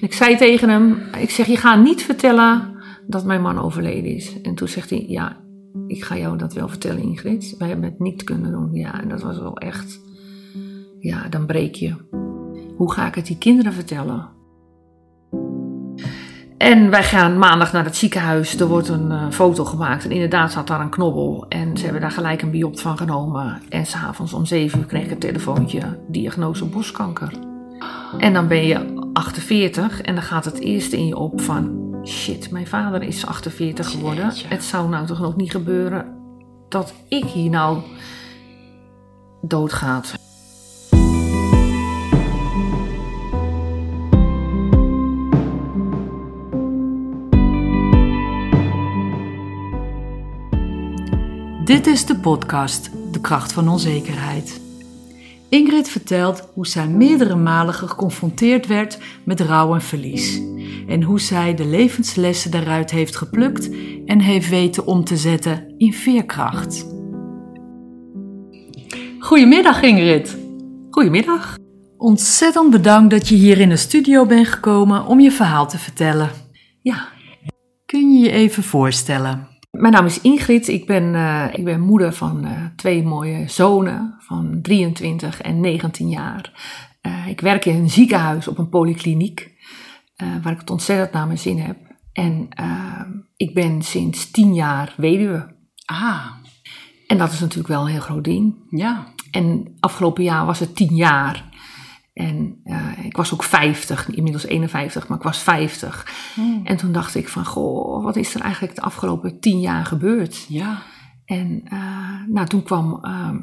[0.00, 4.40] Ik zei tegen hem, ik zeg, je gaat niet vertellen dat mijn man overleden is.
[4.40, 5.36] En toen zegt hij, ja,
[5.86, 7.54] ik ga jou dat wel vertellen Ingrid.
[7.58, 8.72] Wij hebben het niet kunnen doen.
[8.72, 10.00] Ja, en dat was wel echt,
[11.00, 11.94] ja, dan breek je.
[12.76, 14.28] Hoe ga ik het die kinderen vertellen?
[16.58, 18.60] En wij gaan maandag naar het ziekenhuis.
[18.60, 20.04] Er wordt een uh, foto gemaakt.
[20.04, 21.46] En inderdaad zat daar een knobbel.
[21.48, 23.60] En ze hebben daar gelijk een biopt van genomen.
[23.68, 25.98] En s'avonds om 7 uur kreeg ik een telefoontje.
[26.08, 27.32] Diagnose borstkanker.
[28.18, 31.86] En dan ben je 48 en dan gaat het eerste in je op van...
[32.04, 34.24] Shit, mijn vader is 48 geworden.
[34.24, 34.48] Jeetje.
[34.48, 36.16] Het zou nou toch nog niet gebeuren
[36.68, 37.78] dat ik hier nou
[39.40, 40.14] doodgaat.
[51.64, 54.60] Dit is de podcast De kracht van onzekerheid.
[55.48, 60.40] Ingrid vertelt hoe zij meerdere malen geconfronteerd werd met rouw en verlies.
[60.86, 63.70] En hoe zij de levenslessen daaruit heeft geplukt
[64.04, 66.86] en heeft weten om te zetten in veerkracht.
[69.18, 70.38] Goedemiddag Ingrid.
[70.90, 71.56] Goedemiddag.
[71.96, 76.30] Ontzettend bedankt dat je hier in de studio bent gekomen om je verhaal te vertellen.
[76.82, 77.08] Ja,
[77.86, 79.57] Kun je je even voorstellen?
[79.78, 80.68] Mijn naam is Ingrid.
[80.68, 86.08] Ik ben, eh, ik ben moeder van eh, twee mooie zonen van 23 en 19
[86.08, 86.52] jaar.
[87.00, 89.56] Eh, ik werk in een ziekenhuis op een polykliniek,
[90.42, 91.76] waar ik het ontzettend naar mijn zin heb.
[92.12, 92.48] En
[93.36, 95.54] ik ben sinds 10 jaar weduwe.
[95.84, 96.26] Ah,
[97.06, 98.54] En dat is natuurlijk wel een heel groot ding.
[98.70, 99.06] ja.
[99.30, 101.47] En afgelopen jaar was het 10 jaar.
[102.18, 102.62] En
[103.02, 106.06] ik was ook 50, inmiddels 51, maar ik was 50.
[106.64, 110.46] En toen dacht ik van, goh, wat is er eigenlijk de afgelopen 10 jaar gebeurd?
[110.48, 110.82] Ja.
[111.24, 113.38] En eh, nou, toen kwam, ehm,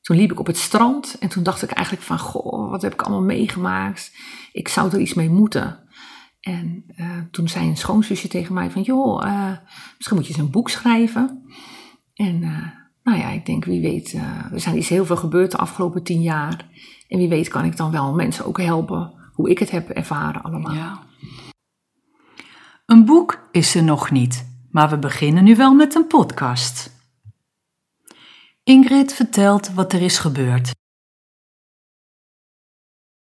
[0.00, 2.92] toen liep ik op het strand en toen dacht ik eigenlijk van, goh, wat heb
[2.92, 4.12] ik allemaal meegemaakt?
[4.52, 5.88] Ik zou er iets mee moeten.
[6.40, 9.56] En eh, toen zei een schoonzusje tegen mij van, joh, eh,
[9.96, 11.42] misschien moet je eens een boek schrijven.
[12.14, 12.42] En
[13.04, 16.02] nou ja, ik denk, wie weet, eh, er zijn iets heel veel gebeurd de afgelopen
[16.02, 16.68] tien jaar.
[17.08, 20.42] En wie weet kan ik dan wel mensen ook helpen hoe ik het heb ervaren
[20.42, 20.74] allemaal.
[20.74, 21.02] Ja.
[22.86, 26.92] Een boek is er nog niet, maar we beginnen nu wel met een podcast.
[28.62, 30.70] Ingrid vertelt wat er is gebeurd.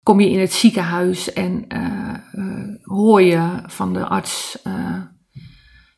[0.04, 4.58] kom je in het ziekenhuis en eh, eh, hoor je van de arts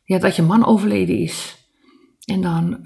[0.04, 1.68] ja, dat je man overleden is.
[2.24, 2.80] En dan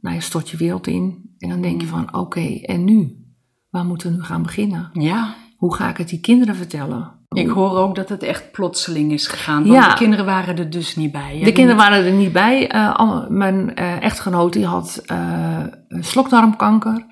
[0.00, 1.34] nou, je stort je wereld in.
[1.38, 3.24] En dan denk je van oké, en nu?
[3.70, 4.90] Waar moeten we nu gaan beginnen?
[4.92, 5.34] Ja.
[5.56, 7.18] Hoe ga ik het die kinderen vertellen?
[7.28, 9.88] Ik hoor ook dat het echt plotseling is gegaan, want Ja.
[9.88, 11.36] de kinderen waren er dus niet bij.
[11.38, 11.44] hè?
[11.44, 12.68] De kinderen waren er niet bij.
[12.68, 17.06] Eh, mijn eh, echtgenoot die had eh, slokdarmkanker.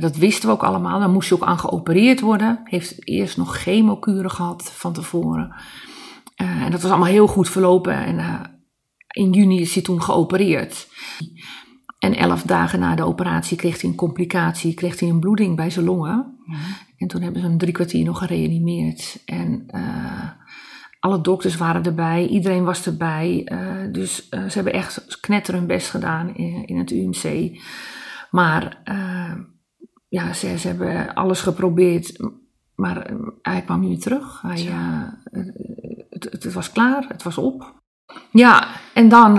[0.00, 0.98] Dat wisten we ook allemaal.
[0.98, 2.60] Daar moest hij ook aan geopereerd worden.
[2.64, 5.54] Heeft eerst nog chemokuren gehad van tevoren.
[6.36, 7.94] En dat was allemaal heel goed verlopen.
[7.94, 8.40] En
[9.08, 10.88] in juni is hij toen geopereerd.
[12.04, 14.74] En elf dagen na de operatie kreeg hij een complicatie.
[14.74, 16.38] Kreeg hij een bloeding bij zijn longen.
[16.98, 19.22] En toen hebben ze hem drie kwartier nog gereanimeerd.
[19.24, 20.30] En eh,
[21.00, 23.42] alle dokters waren erbij, iedereen was erbij.
[23.44, 27.58] eh, dus eh, ze hebben echt knetter hun best gedaan in, in het UMC.
[28.30, 28.82] Maar
[30.08, 32.30] ja, ze, ze hebben alles geprobeerd.
[32.74, 33.10] Maar
[33.42, 34.42] hij kwam niet meer terug.
[34.42, 34.68] Hij,
[36.10, 37.82] het, het, het was klaar, het was op.
[38.30, 39.34] Ja, en dan,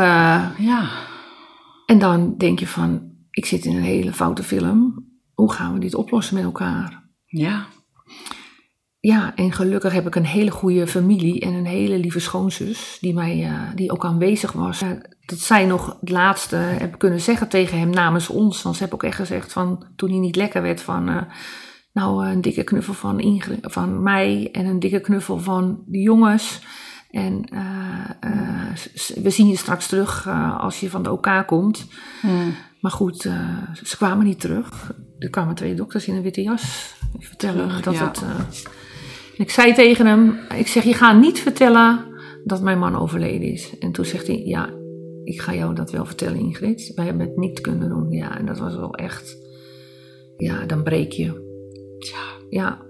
[0.58, 1.05] Ja.
[1.86, 5.06] En dan denk je van, ik zit in een hele foute film.
[5.34, 7.10] Hoe gaan we dit oplossen met elkaar?
[7.26, 7.66] Ja.
[9.00, 13.14] Ja, en gelukkig heb ik een hele goede familie en een hele lieve schoonzus die,
[13.14, 14.84] mij, eh, die ook aanwezig was.
[15.26, 18.62] Dat zij nog het laatste heb kunnen zeggen tegen hem namens ons.
[18.62, 21.10] Want ze hebben ook echt gezegd van toen hij niet lekker werd van...
[21.10, 21.22] eh,
[21.94, 26.62] nou, een dikke knuffel van, Ingrid, van mij en een dikke knuffel van de jongens.
[27.16, 28.76] En eh, eh,
[29.24, 31.88] we zien je straks terug eh, als je van de OK komt.
[32.22, 32.28] Hm.
[32.82, 33.22] Maar goed,
[33.84, 34.94] ze kwamen niet terug.
[35.20, 38.08] Er kwamen twee dokters in een witte jas vertellen Terug, dat ja.
[38.08, 38.22] het.
[38.22, 42.06] en ik zei tegen hem: Ik zeg, je gaat niet vertellen
[42.44, 43.78] dat mijn man overleden is.
[43.78, 44.70] En toen zegt hij: Ja,
[45.24, 46.92] ik ga jou dat wel vertellen, Ingrid.
[46.96, 48.12] Wij hebben het niet kunnen doen.
[48.12, 49.38] Ja, en dat was wel echt.
[50.38, 51.44] Ja, dan breek je.
[52.00, 52.46] Tja.
[52.50, 52.86] Ja.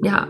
[0.00, 0.28] Ja,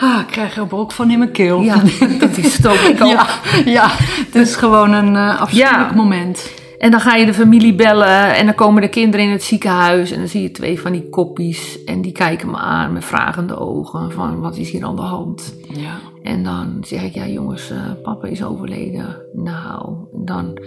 [0.00, 1.60] Ah, ik krijg er ook van in mijn keel.
[1.60, 1.74] ja
[2.18, 2.74] dat is het ook.
[2.94, 3.10] Ik ook.
[3.10, 3.26] ja,
[3.64, 3.86] ja,
[4.26, 5.96] het is gewoon een eh afschuwelijk Ja.
[5.96, 6.50] moment.
[6.78, 10.10] En dan ga je de familie bellen en dan komen de kinderen in het ziekenhuis
[10.10, 13.58] en dan zie je twee van die koppies en die kijken me aan met vragende
[13.58, 15.54] ogen van wat is hier aan de hand.
[15.68, 15.98] Ja.
[16.22, 19.16] En dan zeg ik, ja jongens, eh, papa is overleden.
[19.34, 20.58] Nou, dan,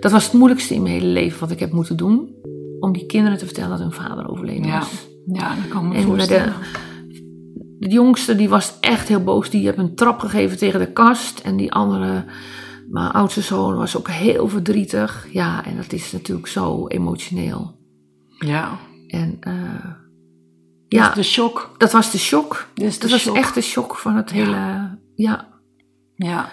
[0.00, 2.28] dat was het moeilijkste in mijn hele leven wat ik heb moeten doen.
[2.80, 4.78] Om die kinderen te vertellen dat hun vader overleden Ja.
[4.78, 5.08] was.
[5.32, 6.44] Ja, dat kan me En voorstellen.
[6.72, 6.78] de,
[7.88, 9.50] de jongste die was echt heel boos.
[9.50, 11.38] Die heeft een trap gegeven tegen de kast.
[11.38, 12.24] En die andere,
[12.90, 15.26] mijn oudste zoon, was ook heel verdrietig.
[15.32, 17.78] Ja, en dat is natuurlijk zo emotioneel.
[18.38, 18.78] Ja.
[19.06, 19.84] En eh,
[20.88, 21.12] Ja.
[21.14, 21.74] de shock.
[21.78, 22.68] dat was de shock.
[22.74, 23.36] Dus de Dat was shock.
[23.36, 24.98] echt de shock van het hele...
[25.14, 25.48] Ja,
[26.14, 26.48] Ja.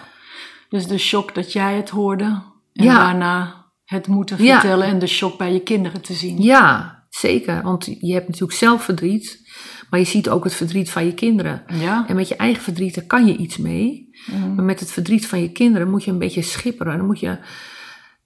[0.68, 2.24] Dus de shock dat jij het hoorde.
[2.72, 2.98] En Ja.
[2.98, 4.60] daarna het moeten Ja.
[4.60, 4.86] vertellen.
[4.86, 6.42] En de shock bij je kinderen te zien.
[6.42, 7.62] ja, zeker.
[7.62, 9.46] Want je hebt natuurlijk zelf verdriet.
[9.90, 11.62] Maar je ziet ook het verdriet van je kinderen.
[11.72, 12.04] Ja.
[12.08, 14.08] En met je eigen verdriet, daar kan je iets mee.
[14.26, 14.54] Mhm.
[14.54, 16.96] Maar met het verdriet van je kinderen moet je een beetje schipperen.
[16.96, 17.38] Dan moet je,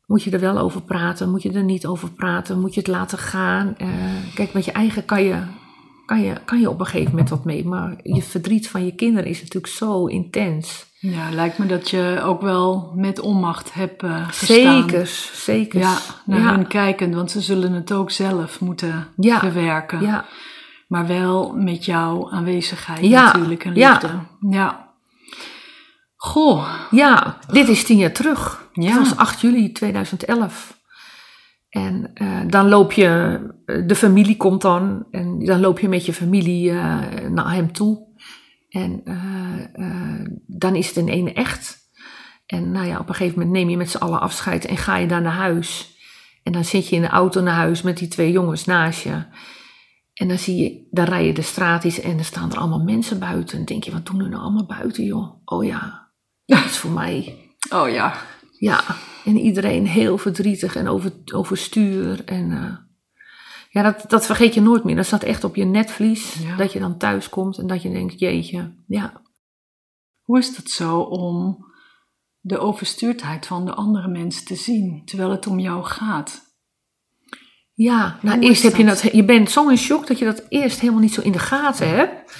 [0.07, 2.89] moet je er wel over praten, moet je er niet over praten, moet je het
[2.89, 3.75] laten gaan.
[3.77, 3.89] Eh,
[4.35, 5.43] kijk, met je eigen kan je,
[6.07, 7.65] kan, je, kan je op een gegeven moment wat mee.
[7.65, 10.91] Maar je verdriet van je kinderen is natuurlijk zo intens.
[10.99, 14.81] Ja, lijkt me dat je ook wel met onmacht hebt eh gestaan.
[14.83, 15.81] Zeker, zeker.
[15.81, 19.39] Ja, naar ja, hun kijkend, want ze zullen het ook zelf moeten Ja.
[19.39, 20.01] verwerken.
[20.01, 20.25] ja,
[20.93, 23.91] Maar wel met jouw aanwezigheid Ja, natuurlijk en ja.
[23.93, 24.19] liefde.
[24.51, 24.95] Ja.
[26.17, 28.69] Goh, ja, dit is tien jaar terug.
[28.73, 28.89] Ja.
[28.89, 30.81] Het was 8 juli 2011.
[31.69, 33.41] En eh, dan loop je,
[33.87, 36.99] de familie komt dan, en dan loop je met je familie eh,
[37.31, 38.07] naar hem toe.
[38.69, 39.15] En eh,
[39.73, 41.79] eh, dan is het in ene echt.
[42.47, 44.97] En nou ja, op een gegeven moment neem je met z'n allen afscheid en ga
[44.97, 45.97] je daar naar huis.
[46.43, 49.25] En dan zit je in de auto naar huis met die twee jongens naast je.
[50.15, 53.19] En dan zie je, dan rij je de straat en er staan er allemaal mensen
[53.19, 53.51] buiten.
[53.51, 55.43] En dan denk je, wat doen er nou allemaal buiten, joh?
[55.45, 56.13] Oh ja,
[56.45, 57.39] dat is voor mij.
[57.71, 58.15] oh ja.
[58.59, 58.85] Ja,
[59.25, 62.25] en iedereen heel verdrietig en over, overstuur.
[62.25, 62.77] En eh,
[63.71, 64.97] ja, dat, dat vergeet je nooit meer.
[64.97, 66.35] Dat staat echt op je netvlies.
[66.35, 66.57] Ja.
[66.57, 69.23] Dat je dan thuis komt en dat je denkt, jeetje, ja.
[70.23, 71.67] Hoe is het zo om
[72.41, 76.52] de overstuurdheid van de andere mensen te zien, terwijl het om jou gaat?
[77.83, 79.09] Ja, nou Hoe eerst heb je dat?
[79.13, 81.89] je bent zo in shock dat je dat eerst helemaal niet zo in de gaten
[81.89, 82.33] hebt.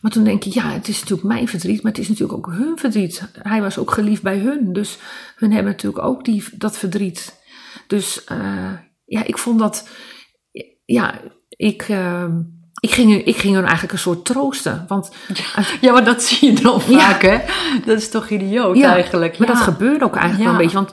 [0.00, 2.52] Maar toen denk je, ja, het is natuurlijk mijn verdriet, maar het is natuurlijk ook
[2.52, 3.22] hun verdriet.
[3.32, 4.98] Hij was ook geliefd bij hun, dus
[5.36, 7.40] hun hebben natuurlijk ook die, dat verdriet.
[7.86, 8.72] Dus eh,
[9.04, 9.88] ja, ik vond dat,
[10.84, 12.24] ja, ik, eh,
[12.80, 14.84] ik, ging, ik ging hun eigenlijk een soort troosten.
[14.88, 15.10] Want
[15.80, 16.98] Ja, maar dat zie je dan Ja.
[16.98, 17.38] vaak, hè?
[17.84, 19.38] Dat is toch idioot Ja, eigenlijk?
[19.38, 20.76] Maar dat gebeurde ook eigenlijk wel een beetje.
[20.76, 20.90] Want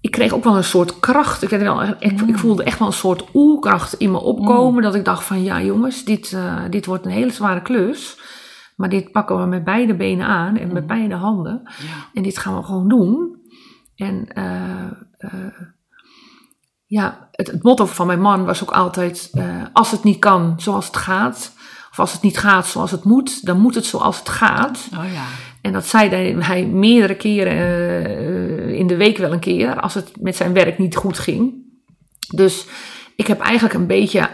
[0.00, 1.42] ik kreeg ook wel een soort kracht.
[1.42, 2.28] Ik, wel, ik, Mm.
[2.28, 4.82] ik voelde echt wel een soort oerkracht in me opkomen.
[4.82, 8.18] Dat ik dacht van ja jongens, dit, eh, dit wordt een hele zware klus.
[8.76, 10.72] Maar dit pakken we met beide benen aan en Mm.
[10.72, 11.60] met beide handen.
[11.64, 12.08] Ja.
[12.14, 13.36] En dit gaan we gewoon doen.
[13.96, 14.84] En eh,
[15.18, 15.60] eh,
[16.86, 19.30] ja, het, het motto van mijn man was ook altijd:
[19.72, 21.52] als het niet kan zoals het gaat,
[21.90, 24.88] of als het niet gaat zoals het moet, dan moet het zoals het gaat.
[24.98, 25.24] Oh ja.
[25.66, 26.08] En dat zei
[26.40, 30.78] hij, meerdere keren eh, in de week wel een keer, als het met zijn werk
[30.78, 31.54] niet goed ging.
[32.34, 32.66] Dus
[33.16, 34.28] ik heb eigenlijk een beetje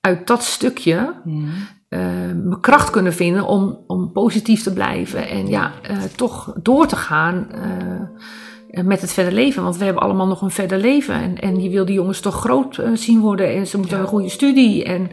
[0.00, 1.48] uit dat stukje Mhm.
[1.88, 2.00] eh,
[2.44, 5.28] mijn kracht kunnen vinden om, om positief te blijven.
[5.28, 7.46] En ja, eh, toch door te gaan
[8.70, 9.62] eh, met het verder leven.
[9.62, 11.14] Want we hebben allemaal nog een verder leven.
[11.14, 13.54] En, en je wil die jongens toch groot eh, zien worden.
[13.54, 14.02] En ze moeten Ja.
[14.02, 14.84] een goede studie.
[14.84, 15.10] En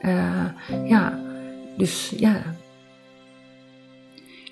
[0.00, 0.44] eh,
[0.88, 1.18] ja,
[1.76, 2.42] dus ja.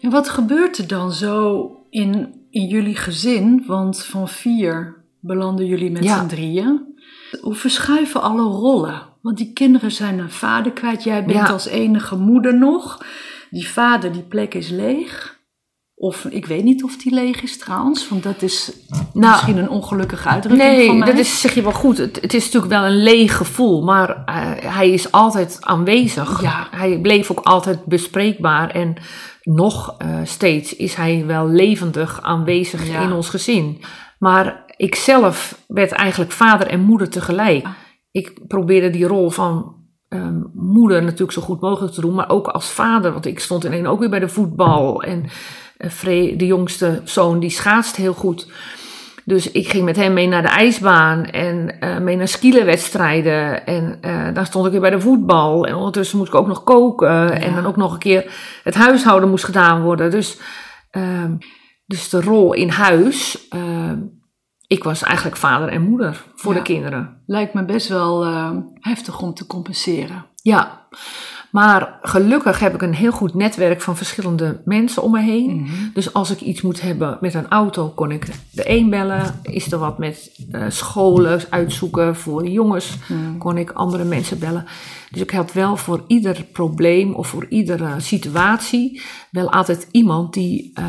[0.03, 3.65] En wat gebeurt er dan zo in, in jullie gezin?
[3.67, 6.21] Want van vier belanden jullie met Ja.
[6.21, 6.81] z'n drieën.
[7.41, 9.03] Hoe verschuiven alle rollen?
[9.21, 11.03] Want die kinderen zijn een vader kwijt.
[11.05, 11.47] Jij bent Ja.
[11.53, 13.05] als enige moeder nog.
[13.51, 15.32] Die vader, die plek is leeg.
[16.03, 18.09] Of ik weet niet of die leeg is trouwens.
[18.09, 18.73] Want dat is
[19.13, 21.09] Nou, misschien een ongelukkige uitdrukking van Nee, mij.
[21.09, 21.99] dat is, zeg je wel goed.
[21.99, 24.35] Het, het is natuurlijk wel een leeg gevoel, maar eh,
[24.75, 26.43] hij is altijd aanwezig.
[26.43, 26.67] Ja.
[26.71, 28.95] Hij bleef ook altijd bespreekbaar en
[29.43, 33.01] nog eh, steeds is hij wel levendig aanwezig Ja.
[33.01, 33.81] in ons gezin.
[34.19, 37.65] Maar ik zelf werd eigenlijk vader en moeder tegelijk.
[37.67, 37.73] Ah.
[38.11, 39.75] Ik probeerde die rol van
[40.09, 43.13] ehm, moeder natuurlijk zo goed mogelijk te doen, maar ook als vader.
[43.13, 45.25] Want ik stond ineens ook weer bij de voetbal en
[45.77, 48.51] eh, de jongste zoon, die schaatst heel goed.
[49.25, 53.67] Dus ik ging met hem mee naar de ijsbaan en eh, mee naar skielerwedstrijden.
[53.67, 55.67] En eh dan stond ik weer bij de voetbal.
[55.67, 57.41] En ondertussen moest ik ook nog koken.
[57.41, 58.33] En dan ook nog een keer
[58.65, 60.11] het huishouden moest gedaan worden.
[60.11, 60.39] Dus,
[60.91, 61.35] ehm,
[61.87, 63.49] dus de rol in huis.
[63.49, 63.99] ehm,
[64.67, 66.59] ik was eigenlijk vader en moeder voor Ja.
[66.59, 67.23] de kinderen.
[67.27, 68.25] Lijkt me best wel
[68.81, 70.27] heftig om te compenseren.
[70.43, 70.87] Ja,
[71.53, 75.61] maar gelukkig heb ik een heel goed netwerk van verschillende mensen om me heen.
[75.61, 75.73] Mhm.
[75.95, 79.41] Dus als ik iets moet hebben met een auto, kon ik de een bellen.
[79.43, 83.39] Is er wat met eh, scholen uitzoeken voor jongens, Mhm.
[83.39, 84.65] kon ik andere mensen bellen.
[85.11, 90.71] Dus ik had wel voor ieder probleem of voor iedere situatie wel altijd iemand die
[90.75, 90.85] eh,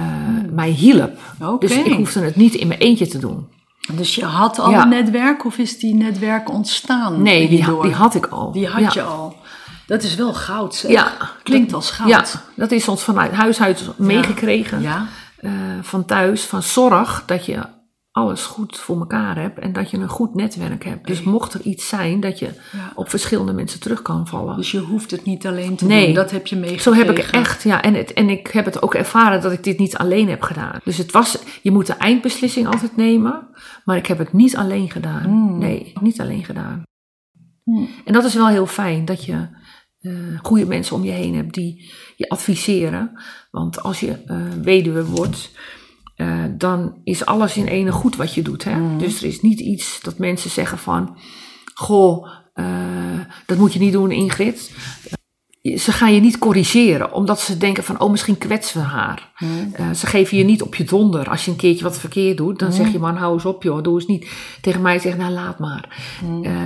[0.51, 1.17] mij hielp.
[1.59, 3.47] Dus ik hoefde het niet in mijn eentje te doen.
[3.93, 4.81] Dus je had al Ja.
[4.81, 7.21] een netwerk of is die netwerk ontstaan?
[7.21, 8.51] Nee, die, had ik al.
[8.51, 8.89] Die had Ja.
[8.93, 9.35] je al.
[9.87, 10.91] Dat is wel goud, zeg.
[10.91, 11.11] Ja,
[11.43, 12.09] Klinkt dat- als goud.
[12.09, 12.25] Ja,
[12.55, 14.81] dat is ons vanuit huis uit meegekregen.
[14.81, 15.07] Ja.
[15.37, 16.43] eh, van thuis.
[16.43, 17.59] Van zorg dat je
[18.11, 19.59] alles goed voor elkaar hebt.
[19.59, 21.07] En dat je een goed netwerk hebt.
[21.07, 22.91] Dus mocht er iets zijn dat je Ja.
[22.95, 24.55] op verschillende mensen terug kan vallen.
[24.57, 26.05] Dus je hoeft het niet alleen te Nee.
[26.05, 26.13] doen.
[26.15, 27.05] Dat heb je Zo meegekregen.
[27.07, 27.81] heb ik echt, ja.
[27.81, 30.79] En, het, en ik heb het ook ervaren dat ik dit niet alleen heb gedaan.
[30.83, 33.47] Dus het was, je moet de eindbeslissing altijd nemen.
[33.85, 35.29] Maar ik heb het niet alleen gedaan.
[35.29, 35.57] Mm.
[35.57, 36.83] Nee, niet alleen gedaan.
[37.63, 37.89] Mm.
[38.05, 39.47] En dat is wel heel fijn, dat je
[40.03, 43.11] eh, goede mensen om je heen hebt die je adviseren.
[43.51, 45.51] Want als je eh, weduwe wordt,
[46.15, 48.63] eh, dan is alles in ene goed wat je doet.
[48.63, 48.75] Hè?
[48.75, 48.97] Mm.
[48.97, 51.17] Dus er is niet iets dat mensen zeggen van...
[51.73, 52.27] Goh,
[53.45, 54.71] dat moet je niet doen Ingrid.
[55.61, 57.99] Ze gaan je niet corrigeren, omdat ze denken van...
[57.99, 59.31] Oh, misschien kwetsen we haar.
[59.37, 59.73] Mm.
[59.73, 61.29] Eh, ze geven je niet op je donder.
[61.29, 63.83] Als je een keertje wat verkeerd doet, dan zeg je man, hou eens op joh.
[63.83, 64.31] Doe eens niet
[64.61, 66.03] tegen mij zeggen, nou laat maar.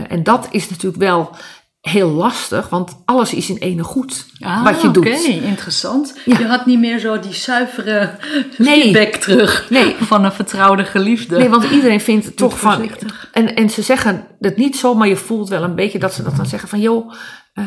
[0.07, 1.35] En dat is natuurlijk wel
[1.81, 5.25] heel lastig, want alles is in ene goed Ah, wat je oké, doet.
[5.25, 6.19] interessant.
[6.25, 6.37] Ja.
[6.39, 8.17] Je had niet meer zo die zuivere
[8.57, 8.81] Nee.
[8.81, 9.95] feedback terug Nee.
[9.99, 11.37] van een vertrouwde geliefde.
[11.37, 12.89] Nee, want iedereen vindt het toch van...
[13.31, 16.23] En, en ze zeggen het niet zo, maar je voelt wel een beetje dat ze
[16.23, 16.79] dat dan zeggen van...
[16.79, 17.13] joh,
[17.53, 17.65] eh,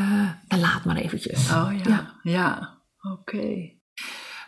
[0.48, 1.50] dan laat maar eventjes.
[1.50, 2.14] Oh ja, Ja.
[2.22, 2.78] ja.
[3.12, 3.78] Oké.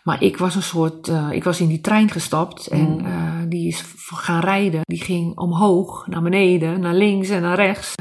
[0.04, 3.07] Maar ik was een soort, eh, ik was in die trein gestapt en Mm.
[3.07, 3.12] eh,
[3.49, 4.81] die is gaan rijden.
[4.85, 7.95] Die ging omhoog, naar beneden, naar links en naar rechts.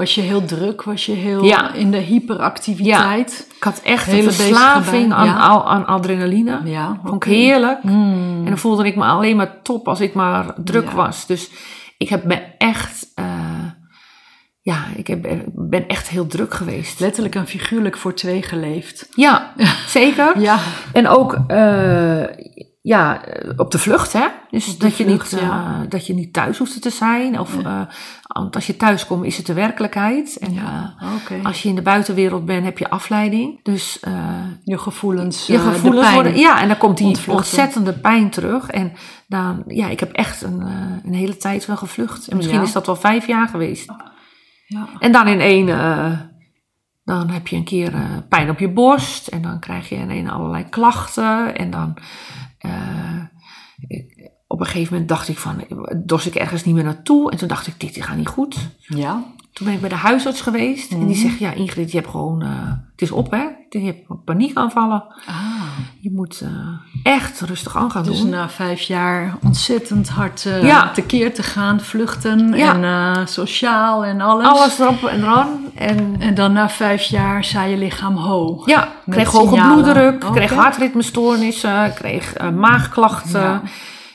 [0.00, 0.82] Was je heel druk?
[0.82, 1.72] Was je heel Ja.
[1.72, 3.46] in de hyperactiviteit?
[3.56, 5.62] ik had echt een verslaving aan, ja.
[5.64, 6.60] aan adrenaline.
[6.64, 7.00] Ja.
[7.04, 7.82] Vond ik heerlijk.
[7.82, 8.38] Mm.
[8.38, 11.26] En dan voelde ik me alleen maar top als ik maar druk was.
[11.26, 11.50] Dus
[11.98, 13.24] ik heb me echt, eh,
[14.60, 15.22] ja, ik heb,
[15.54, 17.00] ben echt heel druk geweest.
[17.00, 19.08] Letterlijk en figuurlijk voor twee geleefd.
[19.14, 19.52] Ja,
[19.98, 20.40] zeker.
[20.40, 20.58] Ja.
[20.92, 22.22] En ook eh,
[22.82, 23.20] ja,
[23.56, 24.26] op de vlucht, hè?
[24.50, 25.80] Dus dat, je vlucht, niet, ja.
[25.82, 27.40] eh, dat je niet thuis hoeft te zijn.
[27.40, 27.80] Of, eh,
[28.34, 30.36] want als je thuis komt, is het de werkelijkheid.
[30.40, 30.94] En Ja,
[31.30, 33.62] eh, als je in de buitenwereld bent, heb je afleiding.
[33.62, 34.12] Dus eh,
[34.64, 36.14] Je gevoelens, je eh, de gevoelens pijn.
[36.14, 36.36] worden...
[36.38, 37.36] Ja, en dan komt die ontvluchten.
[37.36, 38.66] ontzettende pijn terug.
[38.70, 38.92] En
[39.26, 42.28] dan, ja, ik heb echt een, eh, een hele tijd wel gevlucht.
[42.28, 43.92] En misschien is dat wel vijf jaar geweest.
[44.66, 44.88] Ja.
[44.98, 46.10] En dan in één, eh,
[47.04, 50.10] dan heb je een keer eh, pijn op je borst en dan krijg je in
[50.10, 51.56] één allerlei klachten.
[51.56, 51.96] En dan
[52.60, 53.24] eh,
[54.46, 55.64] op een gegeven moment dacht ik van,
[56.04, 57.30] dorst ik ergens niet meer naartoe.
[57.30, 58.70] En toen dacht ik, dit gaat niet goed.
[58.78, 59.24] ja.
[59.52, 61.18] Toen ben ik bij de huisarts geweest en die Mhm.
[61.28, 62.48] zegt, ja Ingrid, je hebt gewoon, eh,
[62.92, 63.44] het is op hè.
[63.68, 65.04] Je hebt paniekaanvallen.
[65.26, 65.34] Ah.
[66.00, 66.48] Je moet eh,
[67.12, 68.28] echt rustig aan gaan Dus doen.
[68.28, 70.90] na vijf jaar ontzettend hard eh Ja.
[70.90, 72.74] tekeer te gaan, vluchten Ja.
[73.18, 74.46] en sociaal en alles.
[74.46, 75.48] Alles erop en eraan.
[75.74, 78.62] En En dan na vijf jaar zei je lichaam ho.
[78.66, 80.32] Ja, kreeg hoge bloeddruk, Oké.
[80.34, 83.40] kreeg hartritmestoornissen, kreeg maagklachten.
[83.40, 83.62] Ja.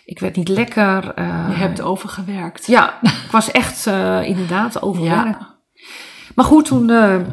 [0.06, 1.14] Ik werd niet lekker.
[1.14, 2.66] eh, Je hebt overgewerkt.
[2.66, 5.40] Ja, ik was echt eh, inderdaad overwerkt.
[5.40, 5.56] Ja.
[6.36, 7.26] Maar goed, toen eh, eh,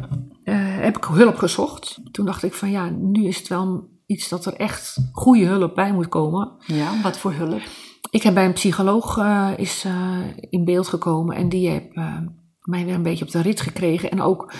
[0.83, 1.99] heb ik hulp gezocht.
[2.11, 5.75] Toen dacht ik van ja, nu is het wel iets dat er echt goede hulp
[5.75, 6.51] bij moet komen.
[6.65, 7.61] Ja, wat voor hulp?
[8.09, 10.17] Ik heb bij een psycholoog eh, is, eh,
[10.49, 12.17] in beeld gekomen en die heeft eh,
[12.61, 14.11] mij weer een beetje op de rit gekregen.
[14.11, 14.53] En ook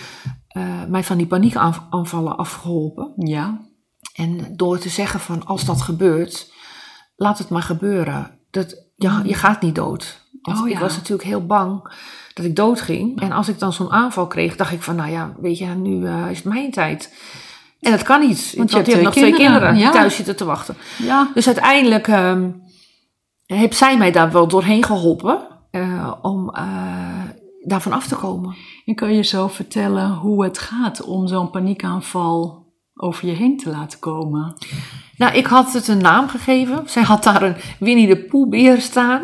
[0.48, 3.12] eh, mij van die paniekaanvallen afgeholpen.
[3.16, 3.60] Ja.
[4.14, 6.52] En door te zeggen van als dat gebeurt,
[7.16, 8.30] laat het maar gebeuren.
[8.50, 10.22] Dat, ja, je gaat niet dood.
[10.42, 10.80] Want Oh, ik ja.
[10.80, 11.92] was natuurlijk heel bang
[12.34, 13.20] dat ik dood ging.
[13.20, 16.06] En als ik dan zo'n aanval kreeg, dacht ik van nou ja, weet je, nu
[16.06, 17.14] eh, is het mijn tijd.
[17.80, 18.54] En dat kan niet.
[18.56, 19.90] Want je hebt je hebt nog twee twee kinderen, ja.
[19.90, 20.76] thuis zitten te wachten.
[20.98, 21.30] Ja.
[21.34, 22.50] Dus uiteindelijk ehm
[23.46, 25.38] heeft zij mij daar wel doorheen geholpen
[25.70, 26.64] eh, om eh,
[27.60, 28.56] daarvan af te komen.
[28.84, 32.63] En kan je zo vertellen hoe het gaat om zo'n paniekaanval
[32.94, 34.54] over je heen te laten komen?
[35.16, 36.82] Nou, ik had het een naam gegeven.
[36.88, 39.22] Zij had daar een Winnie de Poebeer staan.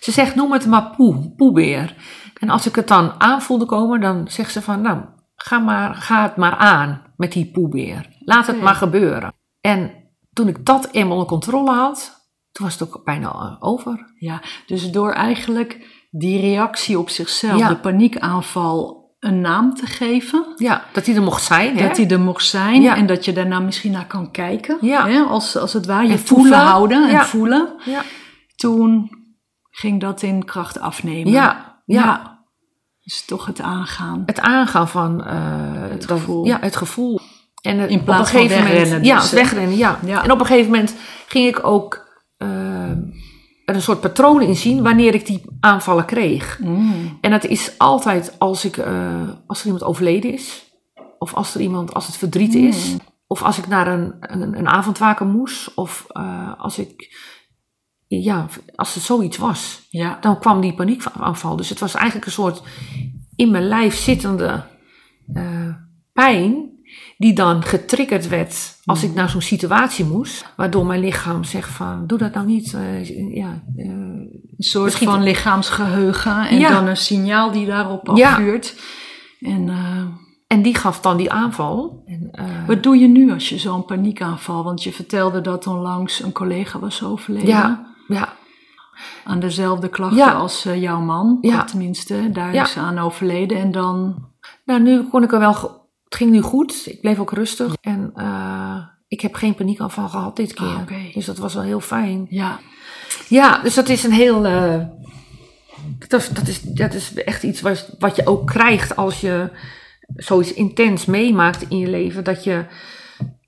[0.00, 1.94] Ze zegt, noem het maar Poe, Poebeer.
[2.38, 5.00] En als ik het dan aan voelde komen, dan zegt ze van, nou,
[5.34, 8.08] ga, maar, ga het maar aan met die Poebeer.
[8.24, 9.32] Laat het maar gebeuren.
[9.60, 9.92] En
[10.32, 14.12] toen ik dat eenmaal onder controle had, toen was het ook bijna eh, over.
[14.18, 17.68] Ja, dus door eigenlijk die reactie op zichzelf, Ja.
[17.68, 20.44] de paniekaanval, een naam te geven.
[20.56, 21.76] Ja, dat hij er mocht zijn.
[21.76, 21.86] hè?
[21.86, 22.96] Dat die er mocht zijn Ja.
[22.96, 24.78] en dat je daarna misschien naar kan kijken.
[24.80, 25.06] Ja.
[25.08, 25.20] Hè?
[25.20, 27.24] Als, als het ware je En voelen houden en Ja.
[27.24, 27.74] voelen.
[27.84, 28.02] Ja,
[28.56, 29.10] Toen
[29.70, 31.32] ging dat in kracht afnemen.
[31.32, 32.38] ja, ja.
[33.04, 34.22] Dus toch het aangaan.
[34.26, 35.34] het aangaan van eh,
[35.90, 36.44] Het dat- gevoel.
[36.46, 37.20] ja, het gevoel.
[37.62, 39.36] En het- In plaats op een van gegeven wegrennen moment, ja, dus, hè?
[39.36, 39.98] wegrennen, ja.
[40.06, 40.22] Ja.
[40.24, 40.94] En op een gegeven moment
[41.28, 41.99] ging ik ook eh,
[43.70, 46.58] er een soort patroon in zien wanneer ik die aanvallen kreeg.
[46.62, 47.18] Mm.
[47.20, 50.72] En dat is altijd als, ik, eh, als er iemand overleden is,
[51.18, 52.96] of als er iemand, als het verdriet is,
[53.26, 57.16] of als ik naar een, een, een avondwaken moest, of eh, als ik,
[58.06, 60.18] ja, als het zoiets was Ja.
[60.20, 61.56] dan kwam die paniekaanval.
[61.56, 62.62] Dus het was eigenlijk een soort
[63.36, 64.62] in mijn lijf zittende
[65.34, 65.74] eh,
[66.12, 66.68] pijn
[67.18, 70.52] die dan getriggerd werd als ik naar zo'n situatie moest.
[70.56, 72.74] Waardoor mijn lichaam zegt van, doe dat nou niet.
[72.74, 76.70] eh, ja, eh, Een soort Misschien- van lichaamsgeheugen en Ja.
[76.70, 78.30] dan een signaal die daarop Ja.
[78.30, 78.74] afvuurt.
[79.40, 80.04] En eh,
[80.46, 82.02] en die gaf dan die aanval.
[82.06, 84.64] En, eh, wat doe je nu als je zo'n paniekaanval?
[84.64, 87.48] Want je vertelde dat onlangs een collega was overleden.
[87.48, 88.32] ja, ja,
[89.24, 91.38] Aan dezelfde klachten als eh, jouw man.
[91.40, 91.64] Ja.
[91.64, 93.58] Tenminste, daar is ze aan overleden.
[93.58, 94.24] En dan,
[94.64, 95.52] nou nu kon ik er wel,
[96.04, 96.82] het ging nu goed.
[96.86, 97.74] Ik bleef ook rustig.
[97.80, 98.49] En eh,
[99.10, 100.66] ik heb geen paniekaanval gehad dit keer.
[100.66, 101.14] Ah.
[101.14, 102.26] Dus dat was wel heel fijn.
[102.28, 102.58] ja,
[103.28, 104.46] Ja, dus dat is een heel.
[104.46, 104.80] eh,
[106.08, 109.50] dat, is, dat, is, dat is echt iets wat, wat je ook krijgt als je
[110.16, 112.24] zoiets intens meemaakt in je leven.
[112.24, 112.64] Dat, je,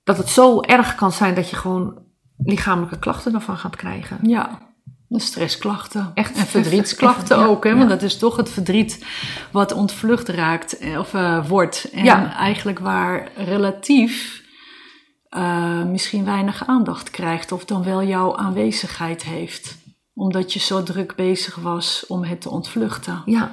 [0.03, 2.01] dat het zo erg kan zijn dat je gewoon
[2.37, 4.17] lichamelijke klachten ervan gaat krijgen.
[4.21, 4.71] ja.
[5.07, 6.11] De stressklachten.
[6.13, 7.63] Echt en verdrietsklachten echt, ook.
[7.63, 7.69] Hè?
[7.69, 7.75] ja.
[7.77, 9.05] Want dat is toch het verdriet
[9.51, 10.77] wat ontvlucht raakt.
[10.77, 11.89] eh, Of eh, wordt.
[11.93, 12.35] En Ja.
[12.35, 14.42] eigenlijk waar relatief
[15.33, 17.51] eh, misschien weinig aandacht krijgt.
[17.51, 19.77] Of dan wel jouw aanwezigheid heeft.
[20.13, 23.21] Omdat je zo druk bezig was om het te ontvluchten.
[23.25, 23.51] Ja,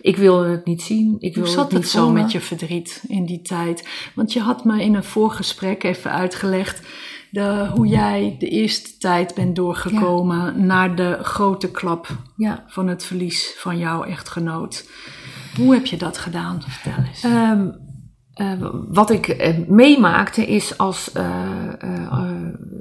[0.00, 1.16] ik wilde het niet zien.
[1.18, 3.88] Ik Hoe zat het niet het zo met je verdriet in die tijd?
[4.14, 6.86] Want je had me in een voorgesprek even uitgelegd
[7.30, 12.64] de, hoe jij de eerste tijd bent doorgekomen naar de grote klap Ja.
[12.66, 14.88] van het verlies van jouw echtgenoot.
[15.56, 16.62] Hoe heb je dat gedaan?
[16.66, 17.22] Vertel eens.
[17.22, 17.68] Ehm,
[18.34, 18.52] eh,
[18.88, 21.24] wat ik eh, meemaakte is als eh,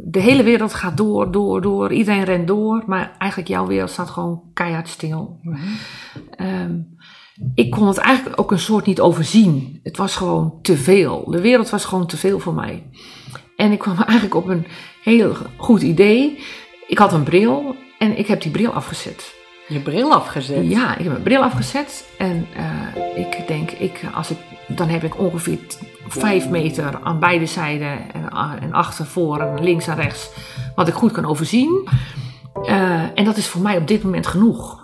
[0.03, 1.91] de hele wereld gaat door, door, door.
[1.91, 5.39] Iedereen rent door, maar eigenlijk jouw wereld staat gewoon keihard stil.
[6.35, 6.79] Ehm,
[7.55, 9.79] ik kon het eigenlijk ook een soort niet overzien.
[9.83, 11.31] Het was gewoon te veel.
[11.31, 12.89] De wereld was gewoon te veel voor mij.
[13.55, 14.65] En ik kwam eigenlijk op een
[15.03, 16.39] heel goed idee.
[16.87, 19.40] Ik had een bril en ik heb die bril afgezet.
[19.71, 20.69] Je bril afgezet?
[20.69, 24.37] Ja, ik heb mijn bril afgezet en eh, ik denk, ik, als ik,
[24.67, 25.57] dan heb ik ongeveer
[26.07, 30.29] vijf meter aan beide zijden en, a- en achter, voor en links en rechts,
[30.75, 31.87] wat ik goed kan overzien.
[32.63, 34.79] Eh, en dat is voor mij op dit moment genoeg.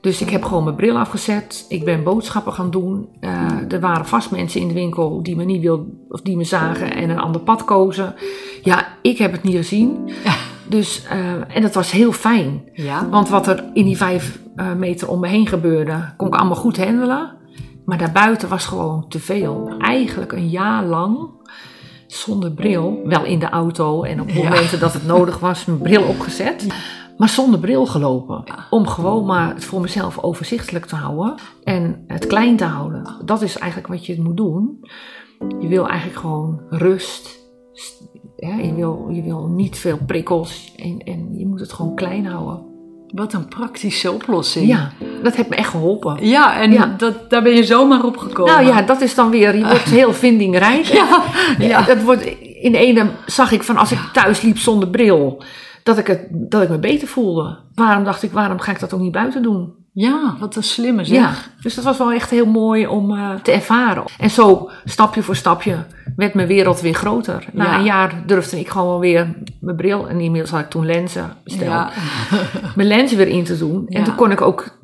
[0.00, 1.64] Dus ik heb gewoon mijn bril afgezet.
[1.68, 3.08] Ik ben boodschappen gaan doen.
[3.20, 6.44] Eh, er waren vast mensen in de winkel die me niet wilden, of die me
[6.44, 8.14] zagen en een ander pad kozen.
[8.62, 9.96] Ja, ik heb het niet gezien.
[10.68, 12.62] Dus, eh, en dat was heel fijn.
[12.72, 13.08] Ja.
[13.08, 16.56] Want wat er in die vijf eh, meter om me heen gebeurde, kon ik allemaal
[16.56, 17.34] goed handelen.
[17.84, 19.74] Maar daarbuiten was gewoon te veel.
[19.78, 21.28] Eigenlijk een jaar lang
[22.06, 23.00] zonder bril.
[23.04, 24.42] Wel in de auto en op Ja.
[24.42, 26.66] momenten dat het nodig was, mijn bril opgezet.
[27.16, 28.44] Maar zonder bril gelopen.
[28.70, 31.34] Om gewoon maar het voor mezelf overzichtelijk te houden.
[31.64, 33.14] En het klein te houden.
[33.24, 34.78] Dat is eigenlijk wat je moet doen.
[35.60, 37.44] Je wil eigenlijk gewoon rust.
[38.36, 40.72] Ja, je, wil, je wil niet veel prikkels.
[40.76, 42.74] En, en je moet het gewoon klein houden.
[43.06, 44.66] Wat een praktische oplossing.
[44.66, 46.26] Ja, dat heeft me echt geholpen.
[46.26, 46.94] Ja, en Ja.
[46.96, 48.52] Dat, daar ben je zomaar op gekomen.
[48.52, 50.84] Nou ja, dat is dan weer, je wordt heel vindingrijk.
[50.84, 51.22] Ja,
[51.58, 51.82] ja.
[51.82, 55.42] Dat wordt, in de ene zag ik van als ik thuis liep zonder bril,
[55.82, 57.58] dat ik, het, dat ik me beter voelde.
[57.74, 59.74] Waarom dacht ik, waarom ga ik dat ook niet buiten doen?
[59.98, 61.16] Ja, wat een slimme zeg.
[61.16, 64.04] Ja, dus dat was wel echt heel mooi om eh, te ervaren.
[64.18, 65.84] En zo, stapje voor stapje,
[66.16, 67.46] werd mijn wereld weer groter.
[67.52, 67.78] Na Ja.
[67.78, 71.36] een jaar durfde ik gewoon wel weer mijn bril, en inmiddels had ik toen lenzen
[71.44, 71.90] besteld, Ja.
[72.76, 73.86] mijn lenzen weer in te doen.
[73.88, 74.78] En toen kon ik ook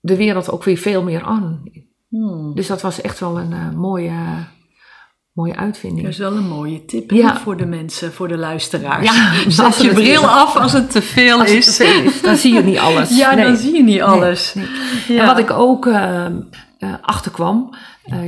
[0.00, 1.62] de wereld ook weer veel meer aan.
[2.08, 2.54] Hmm.
[2.54, 4.12] Dus dat was echt wel een eh, mooie,
[5.32, 6.02] mooie uitvinding.
[6.02, 7.36] Dat is wel een mooie tip Ja.
[7.38, 9.10] voor de mensen, voor de luisteraars.
[9.14, 11.64] Ja, Zet ze je bril af als het te veel is.
[11.64, 13.16] te veel is, dan zie je niet alles.
[13.16, 13.44] Ja, Nee.
[13.44, 14.54] dan zie je niet alles.
[14.54, 14.66] Nee,
[15.08, 15.20] Ja.
[15.20, 16.32] En wat ik ook eh, eh,
[17.00, 18.22] achterkwam, eh,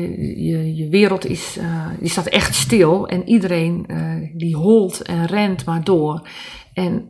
[0.49, 1.59] je, je wereld is,
[2.01, 3.87] die staat echt stil en iedereen
[4.37, 6.29] die holt en rent maar door.
[6.75, 7.07] En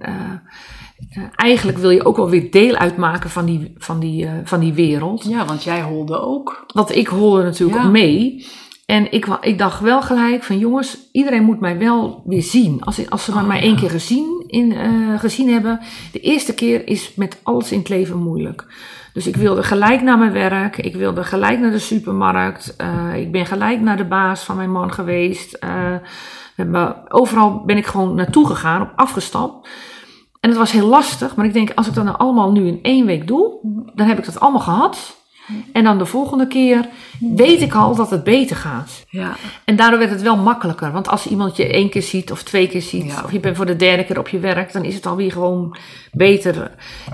[1.36, 5.24] eigenlijk wil je ook wel weer deel uitmaken van die, van die, van die wereld.
[5.28, 6.64] Ja, want jij holde ook.
[6.74, 7.88] Want ik holde natuurlijk Ja.
[7.88, 8.46] mee.
[8.86, 12.82] En ik, ik dacht wel gelijk van jongens, iedereen moet mij wel weer zien.
[12.84, 13.62] Als, als ze maar Oh, mij ja.
[13.62, 15.80] één keer gezien, in, eh, gezien hebben.
[16.12, 18.66] De eerste keer is met alles in het leven moeilijk.
[19.12, 20.76] Dus ik wilde gelijk naar mijn werk.
[20.78, 22.76] Ik wilde gelijk naar de supermarkt.
[22.76, 25.52] eh, ik ben gelijk naar de baas van mijn man geweest.
[25.52, 25.94] eh,
[27.08, 29.68] overal ben ik gewoon naartoe gegaan, op afgestapt.
[30.40, 32.78] En het was heel lastig, maar ik denk, als ik dat nou allemaal nu in
[32.82, 33.58] één week doe,
[33.94, 35.16] dan heb ik dat allemaal gehad.
[35.72, 36.88] En dan de volgende keer
[37.20, 39.04] weet ik al dat het beter gaat.
[39.08, 39.36] Ja.
[39.64, 40.92] En daardoor werd het wel makkelijker.
[40.92, 43.22] Want als iemand je één keer ziet of twee keer ziet, Ja.
[43.24, 45.76] of je bent voor de derde keer op je werk, dan is het alweer gewoon
[46.12, 46.70] beter.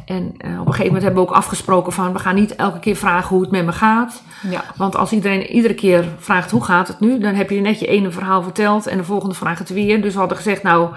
[0.07, 2.79] En eh, op een gegeven moment hebben we ook afgesproken van, we gaan niet elke
[2.79, 4.23] keer vragen hoe het met me gaat.
[4.51, 4.65] Ja.
[4.77, 7.87] Want als iedereen iedere keer vraagt hoe gaat het nu, dan heb je net je
[7.87, 10.03] ene verhaal verteld en de volgende vraagt het weer.
[10.03, 10.89] Dus we hadden gezegd, nou,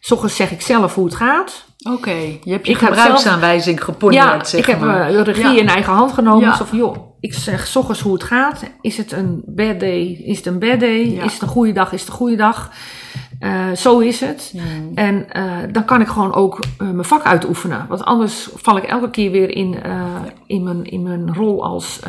[0.00, 1.66] s ochtends zeg ik zelf hoe het gaat.
[1.84, 2.10] Oké,
[2.42, 5.00] je hebt je Ik gebruiksaanwijzing geponeerd, ja, ik heb maar.
[5.08, 5.60] eh, de regie Ja.
[5.60, 6.48] in eigen hand genomen.
[6.48, 6.56] Ja.
[6.56, 8.62] Zo van, joh, ik zeg s ochtends hoe het gaat.
[8.80, 10.22] Is het een bad day?
[10.24, 11.10] Is het een bad day?
[11.10, 11.22] Ja.
[11.24, 11.92] Is het een goede dag?
[11.92, 12.70] Is het een goede dag?
[13.38, 14.54] Eh, zo is het.
[14.94, 17.86] En eh, dan kan ik gewoon ook mijn vak uitoefenen.
[17.88, 19.76] Want anders val ik elke keer weer in,
[20.46, 22.00] in, mijn, in mijn rol als,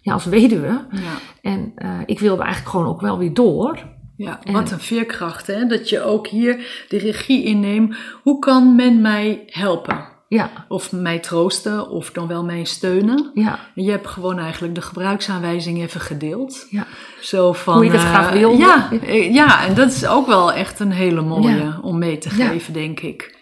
[0.00, 0.84] ja, als weduwe.
[0.90, 1.00] Ja.
[1.42, 1.74] En
[2.06, 3.78] ik wilde eigenlijk gewoon ook wel weer door.
[4.16, 5.66] Ja, wat een veerkracht, hè?
[5.66, 7.96] Dat je ook hier de regie inneemt.
[8.22, 10.14] Hoe kan men mij helpen?
[10.28, 13.30] Ja, Of mij troosten, of dan wel mij steunen?
[13.34, 16.66] ja, je hebt gewoon eigenlijk de gebruiksaanwijzing even gedeeld.
[16.70, 16.86] ja.
[17.20, 18.56] Zo van, Hoe het eh, graag wilde.
[18.56, 21.78] Ja, eh, ja, en dat is ook wel echt een hele mooie Ja.
[21.82, 23.34] om mee te geven, denk ik.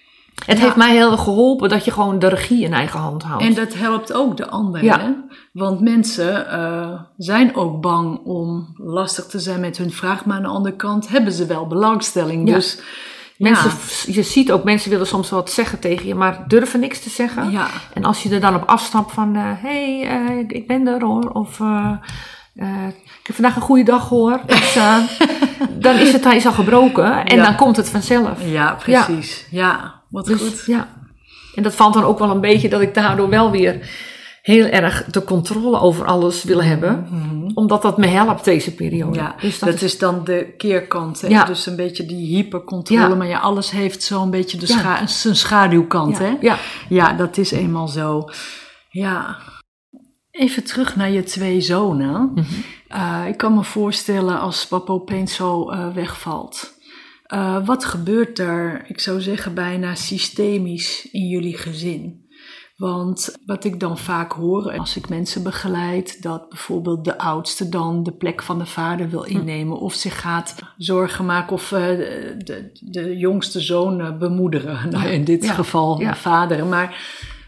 [0.47, 0.65] Het Ja.
[0.65, 3.45] heeft mij heel erg geholpen dat je gewoon de regie in eigen hand houdt.
[3.45, 4.85] En dat helpt ook de anderen.
[4.87, 5.15] Ja.
[5.53, 10.25] Want mensen eh, zijn ook bang om lastig te zijn met hun vraag.
[10.25, 12.49] Maar aan de andere kant hebben ze wel belangstelling.
[12.49, 12.55] Ja.
[12.55, 12.81] Dus
[13.39, 13.71] Mensen.
[14.13, 17.51] Je ziet ook, mensen willen soms wat zeggen tegen je, maar durven niks te zeggen.
[17.51, 17.67] Ja.
[17.95, 21.03] En als je er dan op afstapt van, hé, hey, eh, ik- ik ben er
[21.05, 21.31] hoor.
[21.33, 21.91] Of, eh,
[22.55, 22.87] eh,
[23.21, 24.41] ik heb vandaag een goede dag hoor.
[24.47, 24.97] Dus, eh,
[25.71, 27.43] dan is het ijs al gebroken en Ja.
[27.45, 28.45] dan komt het vanzelf.
[28.45, 29.47] ja, precies.
[29.51, 30.63] Ja, wat Dus goed.
[30.67, 30.89] ja.
[31.55, 33.89] En dat valt dan ook wel een beetje dat ik daardoor wel weer
[34.43, 37.07] heel erg de controle over alles wil hebben.
[37.55, 39.11] Omdat dat me helpt deze periode.
[39.11, 39.19] Mhm.
[39.27, 41.21] Ja, dus dat, dat, is, is dan de keerkant.
[41.21, 41.29] Hè?
[41.29, 41.45] Ja.
[41.45, 43.01] Dus een beetje die hypercontrole.
[43.01, 43.15] Ja.
[43.15, 46.17] Maar ja, alles heeft zo'n beetje de scha- zijn schaduwkant.
[46.19, 46.37] ja, Hè?
[46.41, 46.57] ja.
[46.89, 48.29] Ja, dat is eenmaal zo.
[48.91, 49.37] Ja.
[50.31, 52.31] Even terug naar je twee zonen.
[52.35, 52.45] Mhm.
[52.89, 56.74] Eh, ik kan me voorstellen als papa opeens zo eh, wegvalt.
[57.25, 62.23] Eh, wat gebeurt er, ik zou zeggen, bijna systemisch in jullie gezin?
[62.77, 68.03] Want wat ik dan vaak hoor als ik mensen begeleid, dat bijvoorbeeld de oudste dan
[68.03, 71.81] de plek van de vader wil innemen of zich gaat zorgen maken of eh,
[72.39, 74.89] de, de jongste zoon eh, bemoederen.
[74.91, 75.53] Nou, in dit Ja.
[75.53, 76.11] geval Ja.
[76.11, 76.67] de vader.
[76.67, 76.97] Maar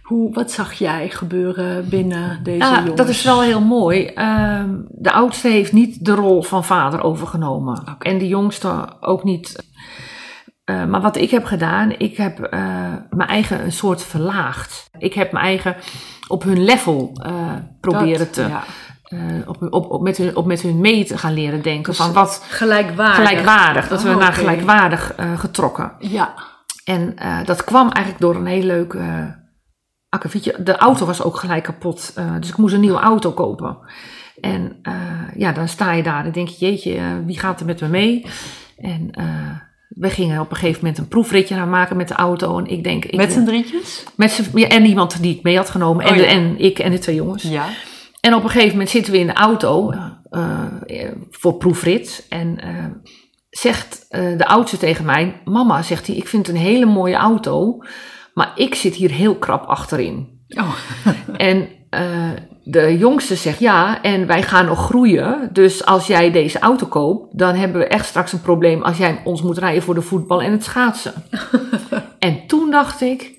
[0.07, 2.95] hoe, wat zag jij gebeuren binnen deze Ja, jongens?
[2.97, 4.07] dat is wel heel mooi.
[4.07, 7.83] Ehm, de oudste heeft niet de rol van vader overgenomen.
[7.99, 9.64] En de jongste ook niet.
[10.64, 12.61] Eh, maar wat ik heb gedaan, ik heb eh,
[13.11, 14.88] mijn eigen een soort verlaagd.
[14.99, 15.77] Ik heb mijn eigen
[16.29, 17.33] op hun level eh,
[17.81, 18.47] proberen Dat, te.
[18.49, 18.62] ja.
[19.47, 21.85] op, op, op, met hun, op met hun mee te gaan leren denken.
[21.92, 23.29] Dus van wat Gelijkwaardig.
[23.29, 23.88] gelijkwaardig.
[23.88, 25.92] Dat we Oh, naar gelijkwaardig getrokken.
[25.99, 26.35] Ja,
[26.85, 27.14] En
[27.45, 28.97] dat kwam eigenlijk door een heel leuk
[30.16, 30.62] akkefietje.
[30.62, 32.12] De auto was ook gelijk kapot.
[32.14, 33.79] eh, dus ik moest een nieuwe auto kopen.
[34.40, 34.94] En eh,
[35.37, 37.88] ja, dan sta je daar en denk je, jeetje, eh, wie gaat er met me
[37.88, 38.26] mee?
[38.79, 39.11] En
[39.88, 42.59] we gingen op een gegeven moment een proefritje gaan maken met de auto.
[42.59, 44.05] En ik denk, ik, met z'n drietjes?
[44.16, 46.05] met z'n- ja, en iemand die ik mee had genomen.
[46.05, 47.42] en, Oh, de- en ik en de twee jongens.
[47.42, 47.64] Ja.
[48.20, 49.92] En op een gegeven moment zitten we in de auto
[51.31, 52.26] voor proefrit.
[52.29, 52.59] En
[53.50, 57.79] zegt de oudste tegen mij: Mama, zegt hij, ik vind het een hele mooie auto.
[58.37, 60.40] Maar ik zit hier heel krap achterin.
[60.49, 60.75] Oh.
[61.37, 62.31] En eh,
[62.64, 65.49] de jongste zegt ja, en wij gaan nog groeien.
[65.53, 69.20] Dus als jij deze auto koopt, dan hebben we echt straks een probleem als jij
[69.25, 71.12] ons moet rijden voor de voetbal en het schaatsen.
[72.18, 73.35] en toen dacht ik,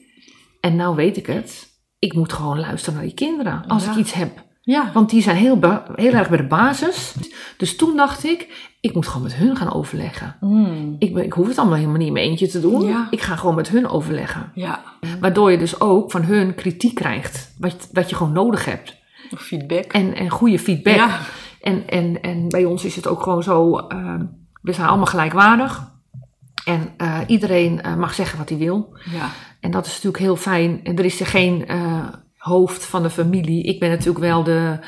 [0.62, 1.68] en nou weet ik het,
[2.00, 3.92] ik moet gewoon luisteren naar die kinderen als Ja.
[3.92, 4.46] ik iets heb.
[4.62, 4.92] Ja.
[4.94, 5.60] Want die zijn heel,
[5.96, 7.14] heel erg bij de basis.
[7.58, 10.36] Dus toen dacht ik, ik moet gewoon met hun gaan overleggen.
[10.40, 10.96] Mm.
[11.00, 12.88] Ik, ben, ik hoef het allemaal helemaal niet in mijn eentje te doen.
[12.88, 13.08] Ja.
[13.12, 14.52] Ik ga gewoon met hun overleggen.
[14.54, 14.82] Ja.
[15.20, 17.54] Waardoor je dus ook van hun kritiek krijgt.
[17.58, 18.96] Wat, wat je gewoon nodig hebt.
[19.36, 19.92] Feedback.
[19.94, 20.96] En, en goede feedback.
[20.96, 21.20] Ja.
[21.62, 24.16] En, en, en bij ons is het ook gewoon zo, eh,
[24.62, 25.96] we zijn allemaal gelijkwaardig.
[26.66, 28.98] En eh, iedereen eh, mag zeggen wat hij wil.
[29.12, 29.30] Ja.
[29.60, 30.80] En dat is natuurlijk heel fijn.
[30.84, 33.64] En er is er geen eh, hoofd van de familie.
[33.64, 34.80] Ik ben natuurlijk wel de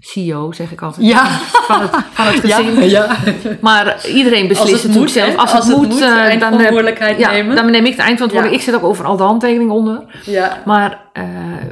[0.00, 1.06] CEO, zeg ik altijd.
[1.06, 1.26] Ja.
[1.40, 2.88] Van het, van het gezin.
[2.88, 3.16] ja.
[3.60, 5.36] Maar iedereen beslist Als het moet, zelf.
[5.36, 7.56] Als, Als het het moet, moet, eh, dan, heb- eindverantwoordelijkheid ja, nemen.
[7.56, 8.54] dan neem ik de eindverantwoordelijkheid.
[8.68, 10.02] Ik zet ook overal de handtekening onder.
[10.24, 10.62] ja.
[10.64, 11.24] Maar eh,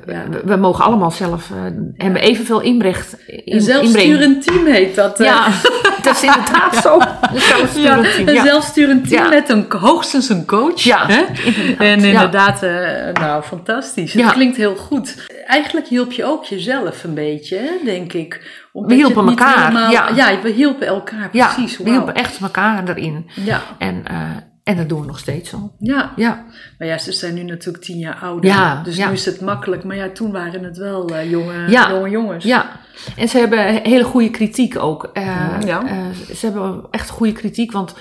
[0.07, 0.23] Ja.
[0.31, 1.57] we, we mogen allemaal zelf uh,
[1.97, 3.17] hebben evenveel inbrecht.
[3.27, 5.21] In, Een zelfsturend team heet dat.
[5.21, 5.27] eh.
[5.27, 5.47] Ja,
[6.03, 6.99] dat is inderdaad zo.
[7.33, 8.29] Een zelfsturend team.
[8.29, 8.45] Een Ja.
[8.45, 10.81] zelfsturend team met een, hoogstens een coach.
[10.81, 11.25] Ja, hè?
[11.45, 11.79] inderdaad.
[11.79, 14.13] En inderdaad, eh, nou fantastisch.
[14.13, 15.27] Het klinkt heel goed.
[15.47, 18.63] Eigenlijk hielp je ook jezelf een beetje, hè, denk ik.
[18.73, 20.09] Omdat We hielpen elkaar, helemaal- ja.
[20.15, 21.79] ja, we hielpen elkaar, Ja, precies.
[21.79, 23.31] we hielpen echt elkaar erin.
[23.45, 24.17] Ja, En, eh,
[24.65, 25.73] en dat doen we nog steeds zo.
[25.79, 26.13] ja.
[26.17, 26.45] Ja,
[26.79, 28.51] Maar ja, ze zijn nu natuurlijk tien jaar ouder.
[28.51, 29.07] Ja, dus ja.
[29.07, 29.85] nu is het makkelijk.
[29.85, 31.91] Maar ja, toen waren het wel eh, jonge, Ja.
[31.91, 32.45] jonge jongens.
[32.45, 32.81] ja.
[33.17, 35.11] En ze hebben hele goede kritiek ook.
[35.13, 35.87] Eh, Ja.
[35.87, 37.95] eh, ze hebben echt goede kritiek, want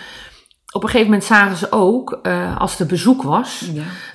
[0.73, 2.19] op een gegeven moment zagen ze ook,
[2.57, 3.65] als er bezoek was,